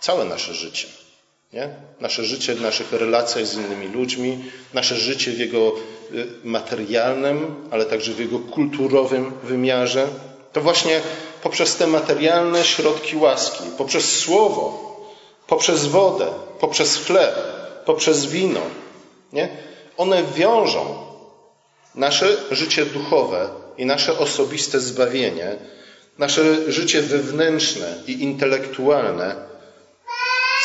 całe 0.00 0.24
nasze 0.24 0.54
życie. 0.54 0.88
Nie? 1.52 1.68
Nasze 2.00 2.24
życie 2.24 2.54
w 2.54 2.60
naszych 2.60 2.92
relacjach 2.92 3.46
z 3.46 3.54
innymi 3.54 3.88
ludźmi, 3.88 4.44
nasze 4.74 4.96
życie 4.96 5.32
w 5.32 5.38
jego 5.38 5.72
y, 6.12 6.26
materialnym, 6.44 7.68
ale 7.70 7.84
także 7.84 8.12
w 8.12 8.18
jego 8.18 8.38
kulturowym 8.38 9.32
wymiarze. 9.42 10.06
To 10.52 10.60
właśnie 10.60 11.00
poprzez 11.42 11.76
te 11.76 11.86
materialne 11.86 12.64
środki 12.64 13.16
łaski, 13.16 13.64
poprzez 13.78 14.18
słowo, 14.18 14.96
poprzez 15.46 15.86
wodę, 15.86 16.26
poprzez 16.60 16.96
chleb, 16.96 17.34
poprzez 17.84 18.26
wino, 18.26 18.60
nie? 19.32 19.48
one 19.96 20.24
wiążą 20.24 21.06
nasze 21.94 22.36
życie 22.50 22.86
duchowe 22.86 23.48
i 23.78 23.86
nasze 23.86 24.18
osobiste 24.18 24.80
zbawienie, 24.80 25.56
nasze 26.18 26.72
życie 26.72 27.02
wewnętrzne 27.02 27.94
i 28.06 28.22
intelektualne 28.22 29.55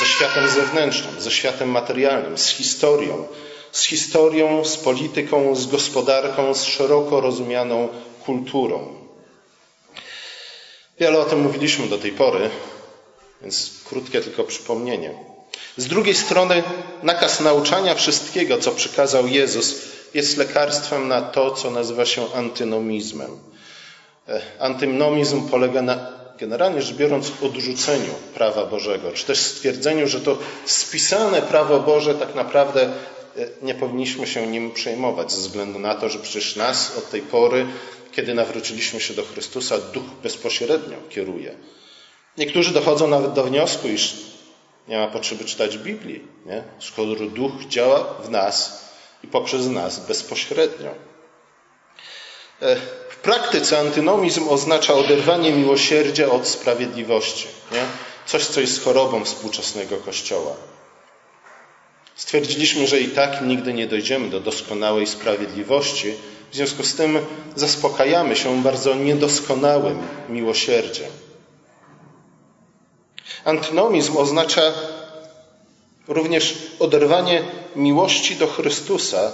ze 0.01 0.07
światem 0.07 0.49
zewnętrznym, 0.49 1.21
ze 1.21 1.31
światem 1.31 1.69
materialnym, 1.69 2.37
z 2.37 2.47
historią, 2.47 3.27
z 3.71 3.85
historią, 3.85 4.65
z 4.65 4.77
polityką, 4.77 5.55
z 5.55 5.67
gospodarką, 5.67 6.53
z 6.53 6.63
szeroko 6.63 7.21
rozumianą 7.21 7.89
kulturą. 8.25 8.87
Wiele 10.99 11.19
o 11.19 11.25
tym 11.25 11.41
mówiliśmy 11.41 11.87
do 11.87 11.97
tej 11.97 12.11
pory, 12.11 12.49
więc 13.41 13.71
krótkie 13.89 14.21
tylko 14.21 14.43
przypomnienie. 14.43 15.13
Z 15.77 15.87
drugiej 15.87 16.15
strony, 16.15 16.63
nakaz 17.03 17.39
nauczania 17.39 17.95
wszystkiego, 17.95 18.57
co 18.57 18.71
przykazał 18.71 19.27
Jezus, 19.27 19.81
jest 20.13 20.37
lekarstwem 20.37 21.07
na 21.07 21.21
to, 21.21 21.51
co 21.51 21.71
nazywa 21.71 22.05
się 22.05 22.33
antynomizmem. 22.33 23.39
E, 24.27 24.41
antynomizm 24.59 25.49
polega 25.49 25.81
na, 25.81 26.20
generalnie 26.41 26.81
rzecz 26.81 26.95
biorąc, 26.95 27.31
odrzuceniu 27.41 28.13
prawa 28.33 28.65
Bożego, 28.65 29.11
czy 29.11 29.25
też 29.25 29.39
stwierdzeniu, 29.39 30.07
że 30.07 30.21
to 30.21 30.37
spisane 30.65 31.41
prawo 31.41 31.79
Boże 31.79 32.15
tak 32.15 32.35
naprawdę 32.35 32.81
e, 32.83 32.91
nie 33.61 33.75
powinniśmy 33.75 34.27
się 34.27 34.47
nim 34.47 34.71
przejmować, 34.71 35.31
ze 35.31 35.41
względu 35.41 35.79
na 35.79 35.95
to, 35.95 36.09
że 36.09 36.19
przecież 36.19 36.55
nas 36.55 36.97
od 36.97 37.09
tej 37.09 37.21
pory, 37.21 37.65
kiedy 38.11 38.33
nawróciliśmy 38.33 38.99
się 38.99 39.13
do 39.13 39.23
Chrystusa, 39.23 39.77
Duch 39.77 40.03
bezpośrednio 40.23 40.97
kieruje. 41.09 41.55
Niektórzy 42.37 42.73
dochodzą 42.73 43.07
nawet 43.07 43.33
do 43.33 43.43
wniosku, 43.43 43.87
iż 43.87 44.15
nie 44.87 44.97
ma 44.97 45.07
potrzeby 45.07 45.45
czytać 45.45 45.77
Biblii, 45.77 46.27
nie? 46.45 46.63
skoro 46.79 47.15
Duch 47.15 47.51
działa 47.69 48.03
w 48.23 48.29
nas 48.29 48.85
i 49.23 49.27
poprzez 49.27 49.67
nas 49.67 50.07
bezpośrednio. 50.07 50.91
E, 52.61 52.75
praktyce 53.23 53.79
antynomizm 53.79 54.49
oznacza 54.49 54.93
oderwanie 54.93 55.51
miłosierdzia 55.51 56.29
od 56.29 56.47
sprawiedliwości. 56.47 57.47
Nie? 57.71 57.85
Coś, 58.25 58.45
co 58.45 58.61
jest 58.61 58.83
chorobą 58.83 59.23
współczesnego 59.23 59.97
Kościoła. 59.97 60.55
Stwierdziliśmy, 62.15 62.87
że 62.87 62.99
i 62.99 63.07
tak 63.07 63.41
nigdy 63.41 63.73
nie 63.73 63.87
dojdziemy 63.87 64.29
do 64.29 64.39
doskonałej 64.39 65.07
sprawiedliwości, 65.07 66.13
w 66.51 66.55
związku 66.55 66.83
z 66.83 66.95
tym 66.95 67.19
zaspokajamy 67.55 68.35
się 68.35 68.63
bardzo 68.63 68.95
niedoskonałym 68.95 69.99
miłosierdziem. 70.29 71.11
Antynomizm 73.45 74.17
oznacza 74.17 74.73
również 76.07 76.57
oderwanie 76.79 77.43
miłości 77.75 78.35
do 78.35 78.47
Chrystusa 78.47 79.31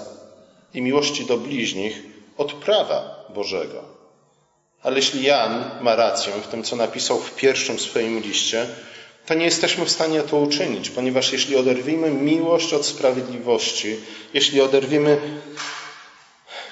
i 0.73 0.81
miłości 0.81 1.25
do 1.25 1.37
bliźnich 1.37 2.03
od 2.37 2.53
prawa 2.53 3.16
Bożego. 3.29 3.83
Ale 4.83 4.95
jeśli 4.95 5.23
Jan 5.23 5.71
ma 5.81 5.95
rację 5.95 6.33
w 6.43 6.47
tym, 6.47 6.63
co 6.63 6.75
napisał 6.75 7.19
w 7.19 7.35
pierwszym 7.35 7.79
swoim 7.79 8.19
liście, 8.19 8.67
to 9.25 9.33
nie 9.33 9.45
jesteśmy 9.45 9.85
w 9.85 9.91
stanie 9.91 10.21
to 10.21 10.37
uczynić, 10.37 10.89
ponieważ 10.89 11.31
jeśli 11.33 11.55
oderwimy 11.55 12.11
miłość 12.11 12.73
od 12.73 12.85
sprawiedliwości, 12.85 13.95
jeśli 14.33 14.61
oderwimy 14.61 15.17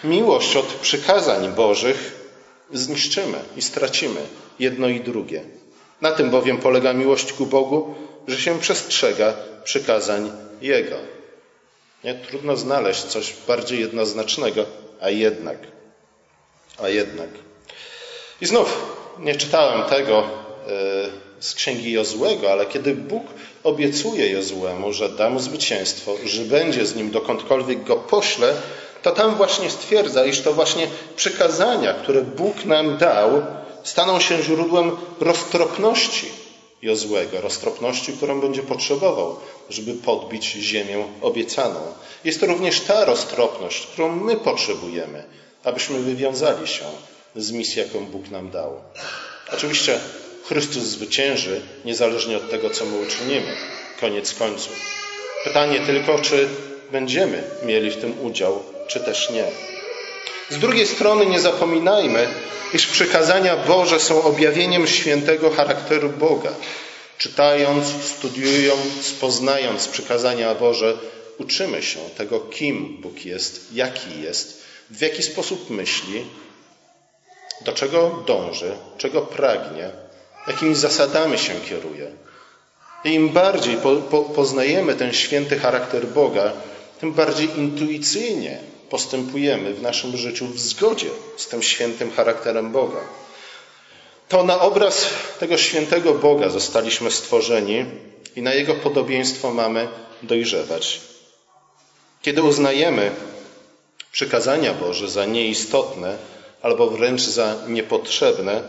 miłość 0.04 0.56
od 0.56 0.66
przykazań 0.66 1.52
Bożych, 1.52 2.16
zniszczymy 2.74 3.40
i 3.58 3.62
stracimy 3.62 4.22
jedno 4.60 4.88
i 4.88 5.02
drugie. 5.02 5.42
Na 6.02 6.12
tym 6.12 6.30
bowiem 6.30 6.58
polega 6.58 6.94
miłość 6.94 7.34
ku 7.34 7.46
Bogu, 7.46 7.96
że 8.28 8.38
się 8.38 8.60
przestrzega 8.60 9.34
przykazań 9.64 10.32
Jego. 10.62 10.96
Nie? 12.04 12.14
Trudno 12.14 12.58
znaleźć 12.58 13.04
coś 13.04 13.34
bardziej 13.48 13.80
jednoznacznego, 13.80 14.66
a 15.02 15.10
jednak. 15.10 15.75
A 16.84 16.90
jednak. 16.90 17.30
I 18.42 18.46
znów 18.46 18.96
nie 19.20 19.36
czytałem 19.36 19.90
tego 19.90 20.20
e, 20.20 20.24
z 21.40 21.54
księgi 21.54 21.92
Jozłego, 21.92 22.52
ale 22.52 22.66
kiedy 22.66 22.96
Bóg 22.96 23.24
obiecuje 23.64 24.30
Jozłemu, 24.30 24.94
że 24.94 25.10
da 25.10 25.30
mu 25.30 25.40
zwycięstwo, 25.40 26.16
że 26.26 26.42
będzie 26.42 26.86
z 26.86 26.96
nim 26.96 27.12
dokądkolwiek 27.12 27.84
go 27.84 27.96
pośle, 27.96 28.54
to 29.02 29.12
tam 29.12 29.36
właśnie 29.36 29.70
stwierdza, 29.70 30.26
iż 30.26 30.42
to 30.42 30.54
właśnie 30.54 30.88
przykazania, 31.16 31.94
które 31.94 32.22
Bóg 32.22 32.66
nam 32.66 32.98
dał, 32.98 33.44
staną 33.84 34.20
się 34.20 34.44
źródłem 34.44 34.98
roztropności 35.20 36.32
Jozłego, 36.82 37.42
roztropności, 37.42 38.14
którą 38.14 38.42
będzie 38.42 38.64
potrzebował, 38.64 39.40
żeby 39.70 39.94
podbić 39.94 40.46
ziemię 40.46 41.06
obiecaną. 41.22 41.80
Jest 42.24 42.40
to 42.40 42.46
również 42.46 42.82
ta 42.82 43.06
roztropność, 43.06 43.88
którą 43.88 44.16
my 44.16 44.36
potrzebujemy, 44.36 45.24
abyśmy 45.66 46.00
wywiązali 46.00 46.68
się 46.68 46.86
z 47.36 47.52
misji, 47.52 47.82
jaką 47.82 48.06
Bóg 48.06 48.30
nam 48.30 48.52
dał. 48.52 48.82
Oczywiście 49.54 50.00
Chrystus 50.48 50.84
zwycięży, 50.84 51.62
niezależnie 51.86 52.38
od 52.38 52.50
tego, 52.50 52.70
co 52.70 52.86
my 52.86 52.98
uczynimy. 53.00 53.56
Koniec 54.00 54.34
końców. 54.34 54.76
Pytanie 55.44 55.80
tylko, 55.80 56.20
czy 56.20 56.48
będziemy 56.92 57.44
mieli 57.64 57.92
w 57.92 57.98
tym 57.98 58.26
udział, 58.26 58.64
czy 58.88 59.00
też 59.00 59.30
nie. 59.30 59.46
Z 60.50 60.58
drugiej 60.58 60.88
strony 60.88 61.26
nie 61.26 61.40
zapominajmy, 61.40 62.28
iż 62.74 62.88
przykazania 62.88 63.58
Boże 63.58 64.00
są 64.00 64.24
objawieniem 64.24 64.88
świętego 64.88 65.50
charakteru 65.50 66.10
Boga. 66.10 66.52
Czytając, 67.18 67.86
studiując, 68.04 69.12
poznając 69.20 69.88
przykazania 69.88 70.56
Boże, 70.56 70.98
uczymy 71.38 71.84
się 71.84 72.00
tego, 72.18 72.40
kim 72.40 72.98
Bóg 73.02 73.26
jest, 73.26 73.62
jaki 73.74 74.22
jest, 74.22 74.65
w 74.90 75.02
jaki 75.02 75.24
sposób 75.24 75.70
myśli, 75.70 76.26
do 77.62 77.74
czego 77.74 78.24
dąży, 78.28 78.78
czego 78.98 79.22
pragnie, 79.22 79.92
jakimi 80.48 80.76
zasadami 80.76 81.38
się 81.38 81.54
kieruje. 81.70 82.12
I 83.04 83.14
im 83.14 83.30
bardziej 83.30 83.78
po, 83.78 83.96
po, 83.96 84.22
poznajemy 84.22 84.96
ten 84.96 85.14
święty 85.14 85.60
charakter 85.60 86.08
Boga, 86.08 86.52
tym 87.00 87.14
bardziej 87.14 87.58
intuicyjnie 87.58 88.60
postępujemy 88.90 89.74
w 89.74 89.82
naszym 89.82 90.18
życiu 90.18 90.48
w 90.48 90.60
zgodzie 90.60 91.10
z 91.38 91.48
tym 91.48 91.64
świętym 91.64 92.12
charakterem 92.12 92.72
Boga. 92.72 93.00
To 94.30 94.44
na 94.44 94.62
obraz 94.62 95.10
tego 95.40 95.58
świętego 95.58 96.14
Boga 96.14 96.50
zostaliśmy 96.50 97.12
stworzeni 97.12 97.86
i 98.36 98.42
na 98.42 98.54
Jego 98.54 98.76
podobieństwo 98.76 99.54
mamy 99.54 99.88
dojrzewać. 100.24 101.02
Kiedy 102.22 102.44
uznajemy 102.44 103.12
przykazania 104.16 104.74
Boże 104.74 105.10
za 105.10 105.26
nieistotne 105.26 106.18
albo 106.62 106.88
wręcz 106.88 107.22
za 107.22 107.56
niepotrzebne, 107.68 108.64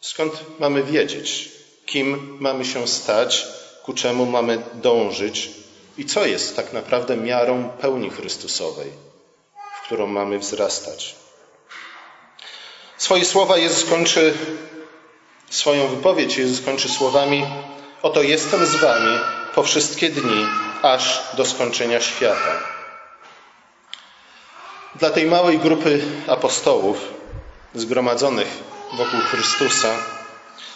skąd 0.00 0.32
mamy 0.58 0.82
wiedzieć, 0.82 1.48
kim 1.86 2.36
mamy 2.40 2.64
się 2.64 2.88
stać, 2.88 3.46
ku 3.84 3.92
czemu 3.92 4.26
mamy 4.26 4.62
dążyć 4.74 5.50
i 5.98 6.04
co 6.04 6.26
jest 6.26 6.56
tak 6.56 6.72
naprawdę 6.72 7.16
miarą 7.16 7.68
pełni 7.80 8.10
Chrystusowej 8.10 8.92
którą 9.84 10.06
mamy 10.06 10.38
wzrastać. 10.38 11.14
Swoje 12.98 13.24
słowa 13.24 13.58
Jezus 13.58 13.84
kończy, 13.84 14.34
swoją 15.50 15.88
wypowiedź 15.88 16.36
Jezus 16.36 16.64
kończy 16.64 16.88
słowami 16.88 17.46
Oto 18.02 18.22
jestem 18.22 18.66
z 18.66 18.74
wami 18.74 19.18
po 19.54 19.62
wszystkie 19.62 20.08
dni, 20.08 20.46
aż 20.82 21.22
do 21.36 21.44
skończenia 21.44 22.00
świata. 22.00 22.81
Dla 24.94 25.10
tej 25.10 25.26
małej 25.26 25.58
grupy 25.58 26.00
apostołów 26.26 27.08
zgromadzonych 27.74 28.48
wokół 28.96 29.20
Chrystusa, 29.20 29.94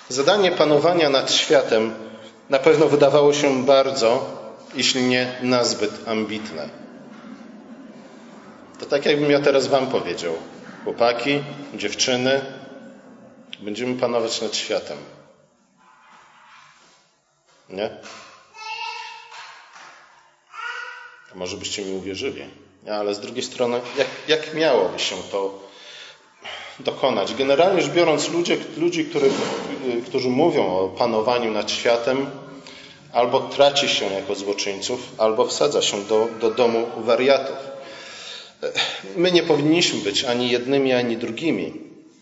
zadanie 0.09 0.52
panowania 0.52 1.11
nad 1.11 1.33
światem 1.33 1.94
na 2.50 2.59
pewno 2.59 2.88
wydawało 2.88 3.33
się 3.33 3.64
bardzo, 3.64 4.26
jeśli 4.74 5.02
nie 5.02 5.38
nazbyt 5.42 6.09
ambitne. 6.09 6.68
To 8.81 8.87
tak 8.87 9.07
jakbym 9.07 9.31
ja 9.31 9.40
teraz 9.40 9.66
Wam 9.66 9.87
powiedział. 9.87 10.33
Chłopaki, 10.85 11.44
dziewczyny, 11.74 12.40
będziemy 13.61 14.00
panować 14.00 14.40
nad 14.40 14.57
światem. 14.57 14.98
Nie? 17.68 17.90
To 21.31 21.35
może 21.35 21.57
byście 21.57 21.85
mi 21.85 21.92
uwierzyli. 21.92 22.65
Ale 22.92 23.14
z 23.14 23.20
drugiej 23.20 23.42
strony, 23.42 23.81
jak, 23.99 24.07
jak 24.29 24.55
miałoby 24.55 24.99
się 24.99 25.16
to 25.31 25.59
dokonać? 26.81 27.35
Generalnie 27.35 27.83
rzecz 27.83 27.92
biorąc, 27.92 28.29
ludzie, 28.29 28.57
ludzi, 28.77 29.11
którzy 30.07 30.29
mówią 30.29 30.66
o 30.66 30.88
panowaniu 30.88 31.51
nad 31.51 31.70
światem, 31.70 32.31
albo 33.12 33.40
traci 33.40 33.88
się 33.88 34.07
jako 34.07 34.35
złoczyńców, 34.35 35.01
albo 35.18 35.46
wsadza 35.46 35.83
się 35.83 36.05
do, 36.05 36.29
do 36.40 36.51
domu 36.51 36.87
wariatów. 36.96 37.57
My 39.16 39.33
nie 39.33 39.42
powinniśmy 39.42 40.01
być 40.01 40.25
ani 40.25 40.51
jednymi, 40.51 40.92
ani 40.92 41.16
drugimi. 41.16 41.72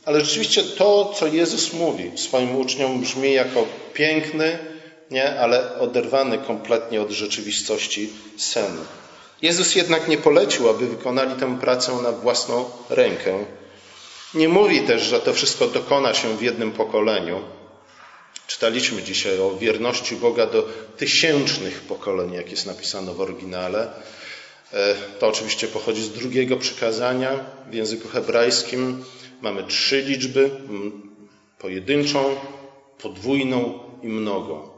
Ale 0.04 0.20
rzeczywiście 0.20 0.62
to, 0.62 1.12
co 1.16 1.26
Jezus 1.26 1.72
mówi 1.72 2.10
swoim 2.14 2.56
uczniom, 2.56 3.00
brzmi 3.00 3.32
jako 3.32 3.66
piękny, 3.94 4.58
nie, 5.10 5.40
ale 5.40 5.78
oderwany 5.78 6.38
kompletnie 6.38 7.02
od 7.02 7.10
rzeczywistości 7.10 8.10
sen. 8.36 8.76
Jezus 9.44 9.74
jednak 9.74 10.08
nie 10.08 10.18
polecił, 10.18 10.68
aby 10.68 10.86
wykonali 10.86 11.40
tę 11.40 11.58
pracę 11.60 11.92
na 12.02 12.12
własną 12.12 12.64
rękę. 12.90 13.44
Nie 14.34 14.48
mówi 14.48 14.80
też, 14.80 15.02
że 15.02 15.20
to 15.20 15.32
wszystko 15.34 15.66
dokona 15.66 16.14
się 16.14 16.36
w 16.36 16.42
jednym 16.42 16.72
pokoleniu. 16.72 17.40
Czytaliśmy 18.46 19.02
dzisiaj 19.02 19.38
o 19.38 19.56
wierności 19.56 20.16
Boga 20.16 20.46
do 20.46 20.68
tysięcznych 20.96 21.80
pokoleń, 21.80 22.32
jak 22.32 22.50
jest 22.50 22.66
napisano 22.66 23.14
w 23.14 23.20
oryginale. 23.20 23.90
E, 24.72 24.94
to 25.18 25.28
oczywiście 25.28 25.68
pochodzi 25.68 26.02
z 26.02 26.10
drugiego 26.10 26.56
przykazania. 26.56 27.44
W 27.70 27.74
języku 27.74 28.08
hebrajskim 28.08 29.04
mamy 29.42 29.64
trzy 29.64 30.02
liczby: 30.02 30.50
pojedynczą, 31.58 32.36
podwójną 32.98 33.78
i 34.02 34.08
mnogą. 34.08 34.73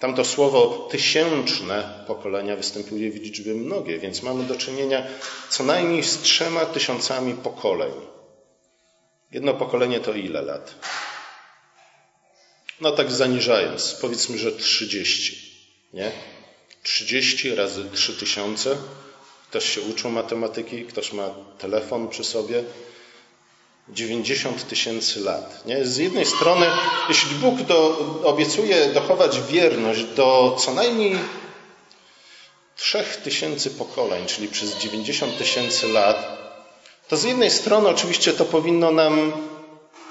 Tamto 0.00 0.24
słowo 0.24 0.88
tysięczne 0.90 2.04
pokolenia 2.06 2.56
występuje 2.56 3.10
w 3.10 3.14
liczbie 3.14 3.54
mnogiej, 3.54 3.98
więc 3.98 4.22
mamy 4.22 4.44
do 4.44 4.54
czynienia 4.54 5.06
co 5.48 5.64
najmniej 5.64 6.02
z 6.02 6.22
trzema 6.22 6.66
tysiącami 6.66 7.34
pokoleń. 7.34 7.92
Jedno 9.32 9.54
pokolenie 9.54 10.00
to 10.00 10.12
ile 10.12 10.42
lat? 10.42 10.74
No 12.80 12.90
tak 12.90 13.12
zaniżając, 13.12 13.94
powiedzmy, 14.00 14.38
że 14.38 14.52
30, 14.52 15.52
nie? 15.92 16.12
30 16.82 17.54
razy 17.54 17.84
3000. 17.94 18.76
Ktoś 19.50 19.74
się 19.74 19.80
uczył 19.80 20.10
matematyki, 20.10 20.84
ktoś 20.84 21.12
ma 21.12 21.34
telefon 21.58 22.08
przy 22.08 22.24
sobie. 22.24 22.64
90 23.92 24.68
tysięcy 24.68 25.20
lat. 25.20 25.66
Nie? 25.66 25.84
Z 25.84 25.96
jednej 25.96 26.26
strony, 26.26 26.66
jeśli 27.08 27.34
Bóg 27.36 27.62
do, 27.62 27.98
obiecuje 28.24 28.86
dochować 28.86 29.40
wierność 29.40 30.04
do 30.04 30.56
co 30.58 30.74
najmniej 30.74 31.18
trzech 32.76 33.16
tysięcy 33.16 33.70
pokoleń, 33.70 34.26
czyli 34.26 34.48
przez 34.48 34.76
90 34.76 35.38
tysięcy 35.38 35.88
lat, 35.88 36.40
to 37.08 37.16
z 37.16 37.24
jednej 37.24 37.50
strony 37.50 37.88
oczywiście 37.88 38.32
to 38.32 38.44
powinno 38.44 38.90
nam 38.90 39.32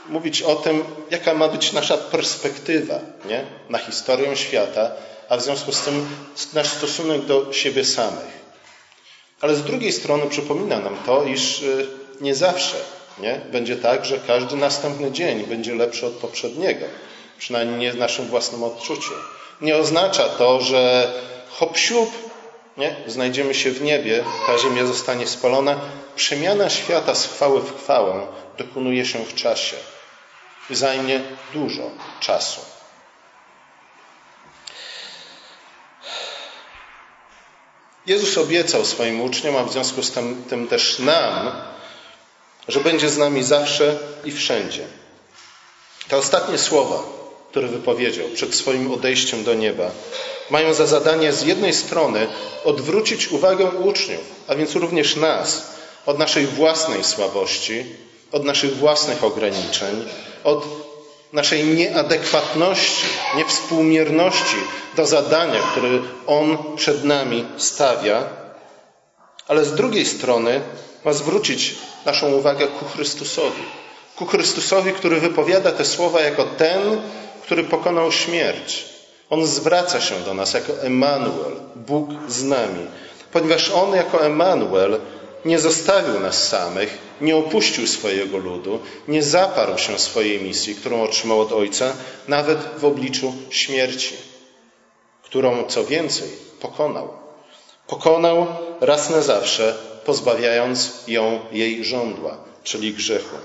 mówić 0.10 0.42
o 0.42 0.56
tym, 0.56 0.84
jaka 1.12 1.34
ma 1.34 1.48
być 1.48 1.74
nasza 1.74 1.98
perspektywa 1.98 3.00
nie? 3.26 3.46
na 3.70 3.78
historię 3.78 4.36
świata, 4.38 4.92
a 5.30 5.38
w 5.38 5.42
związku 5.42 5.72
z 5.72 5.82
tym 5.82 6.08
nasz 6.54 6.68
stosunek 6.68 7.26
do 7.26 7.54
siebie 7.54 7.86
samych. 7.86 8.40
Ale 9.42 9.56
z 9.56 9.64
drugiej 9.64 9.92
strony 9.92 10.30
przypomina 10.30 10.80
nam 10.80 10.98
to, 11.06 11.24
iż 11.24 11.62
y, 11.62 11.88
nie 12.22 12.36
zawsze 12.36 12.76
nie? 13.22 13.42
będzie 13.52 13.76
tak, 13.76 14.06
że 14.06 14.20
każdy 14.28 14.56
następny 14.56 15.12
dzień 15.12 15.44
będzie 15.44 15.76
lepszy 15.76 16.06
od 16.06 16.14
poprzedniego, 16.14 16.86
przynajmniej 17.38 17.80
nie 17.80 17.92
w 17.92 17.98
naszym 17.98 18.26
własnym 18.26 18.64
odczuciu. 18.64 19.14
Nie 19.62 19.78
oznacza 19.78 20.30
to, 20.30 20.62
że 20.62 21.12
hop 21.50 21.78
siup, 21.78 22.10
nie? 22.78 22.96
znajdziemy 23.08 23.54
się 23.54 23.72
w 23.72 23.82
niebie, 23.82 24.24
ta 24.48 24.58
ziemia 24.58 24.86
zostanie 24.86 25.28
spalona. 25.28 25.80
Przemiana 26.16 26.70
świata 26.70 27.16
z 27.16 27.28
chwały 27.28 27.62
w 27.62 27.78
chwałę 27.78 28.28
dokonuje 28.58 29.06
się 29.06 29.26
w 29.26 29.36
czasie 29.36 29.76
zajmie 30.76 31.22
dużo 31.54 31.92
czasu. 32.20 32.62
Jezus 38.06 38.38
obiecał 38.38 38.86
swoim 38.86 39.22
uczniom, 39.22 39.56
a 39.56 39.64
w 39.64 39.72
związku 39.72 40.04
z 40.04 40.12
tym, 40.12 40.44
tym 40.50 40.68
też 40.68 41.00
nam, 41.00 41.52
że 42.68 42.80
będzie 42.80 43.10
z 43.10 43.18
nami 43.18 43.44
zawsze 43.44 43.98
i 44.26 44.32
wszędzie. 44.32 44.84
Te 46.08 46.18
ostatnie 46.18 46.58
słowa, 46.58 47.04
które 47.50 47.68
wypowiedział 47.68 48.28
przed 48.28 48.56
swoim 48.56 48.92
odejściem 48.92 49.44
do 49.44 49.54
nieba, 49.54 49.92
mają 50.50 50.74
za 50.74 50.86
zadanie 50.86 51.34
z 51.34 51.42
jednej 51.42 51.74
strony 51.74 52.28
odwrócić 52.66 53.28
uwagę 53.28 53.66
uczniów, 53.66 54.22
a 54.48 54.56
więc 54.56 54.76
również 54.76 55.16
nas, 55.16 55.72
od 56.06 56.20
naszej 56.20 56.46
własnej 56.46 57.04
słabości, 57.04 57.86
od 58.32 58.46
naszych 58.46 58.78
własnych 58.78 59.24
ograniczeń, 59.24 60.06
od 60.44 60.66
naszej 61.34 61.64
nieadekwatności, 61.66 63.06
niewspółmierności 63.36 64.58
do 64.96 65.06
zadania, 65.06 65.62
które 65.72 65.90
On 66.28 66.58
przed 66.76 67.04
nami 67.04 67.46
stawia, 67.58 68.24
ale 69.48 69.66
z 69.66 69.76
drugiej 69.76 70.06
strony 70.06 70.62
ma 71.06 71.14
zwrócić 71.14 71.76
naszą 72.06 72.32
uwagę 72.32 72.68
ku 72.68 72.86
Chrystusowi. 72.86 73.64
Ku 74.16 74.26
Chrystusowi, 74.26 74.92
który 74.92 75.20
wypowiada 75.20 75.72
te 75.72 75.86
słowa 75.86 76.22
jako 76.22 76.44
ten, 76.44 77.02
który 77.42 77.64
pokonał 77.64 78.12
śmierć. 78.12 78.86
On 79.30 79.48
zwraca 79.48 80.02
się 80.02 80.16
do 80.20 80.34
nas 80.34 80.54
jako 80.54 80.82
Emanuel, 80.82 81.56
Bóg 81.76 82.10
z 82.28 82.44
nami, 82.44 82.88
ponieważ 83.32 83.72
On 83.72 83.96
jako 83.96 84.26
Emanuel 84.26 85.00
nie 85.46 85.60
zostawił 85.60 86.20
nas 86.20 86.48
samych, 86.48 86.98
nie 87.22 87.36
opuścił 87.36 87.88
swojego 87.88 88.38
ludu, 88.38 88.80
nie 89.08 89.24
zaparł 89.24 89.78
się 89.78 90.00
swojej 90.00 90.42
misji, 90.42 90.76
którą 90.76 91.04
otrzymał 91.04 91.42
od 91.42 91.52
Ojca, 91.52 91.94
nawet 92.28 92.58
w 92.78 92.86
obliczu 92.86 93.34
śmierci, 93.50 94.16
którą 95.24 95.64
co 95.64 95.86
więcej 95.86 96.30
pokonał. 96.62 97.14
Pokonał 97.88 98.48
raz 98.82 99.10
na 99.10 99.22
zawsze, 99.22 99.76
pozbawiając 100.10 101.08
ją 101.08 101.40
jej 101.52 101.86
żądła, 101.86 102.38
czyli 102.64 102.94
grzechu. 102.94 103.38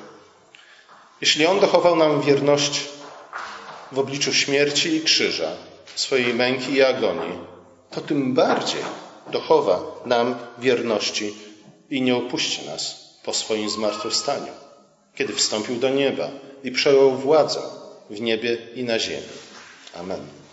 Jeśli 1.21 1.47
On 1.47 1.61
dochował 1.61 1.97
nam 1.97 2.23
wierność 2.23 2.81
w 3.93 3.99
obliczu 3.99 4.33
śmierci 4.35 4.95
i 4.97 5.01
krzyża, 5.01 5.51
swojej 5.95 6.35
męki 6.35 6.73
i 6.73 6.83
agonii, 6.83 7.39
to 7.91 8.01
tym 8.01 8.35
bardziej 8.35 8.83
dochowa 9.33 9.81
nam 10.07 10.37
wierności 10.59 11.35
i 11.91 12.03
nie 12.03 12.17
opuści 12.17 12.67
nas 12.67 12.83
po 13.25 13.33
swoim 13.35 13.71
zmartwychwstaniu, 13.71 14.53
kiedy 15.15 15.33
wstąpił 15.33 15.77
do 15.77 15.89
nieba 15.89 16.29
i 16.63 16.73
przejął 16.73 17.11
władzę 17.11 17.61
w 18.11 18.21
niebie 18.21 18.59
i 18.75 18.85
na 18.85 18.99
ziemi. 18.99 19.33
Amen. 20.01 20.44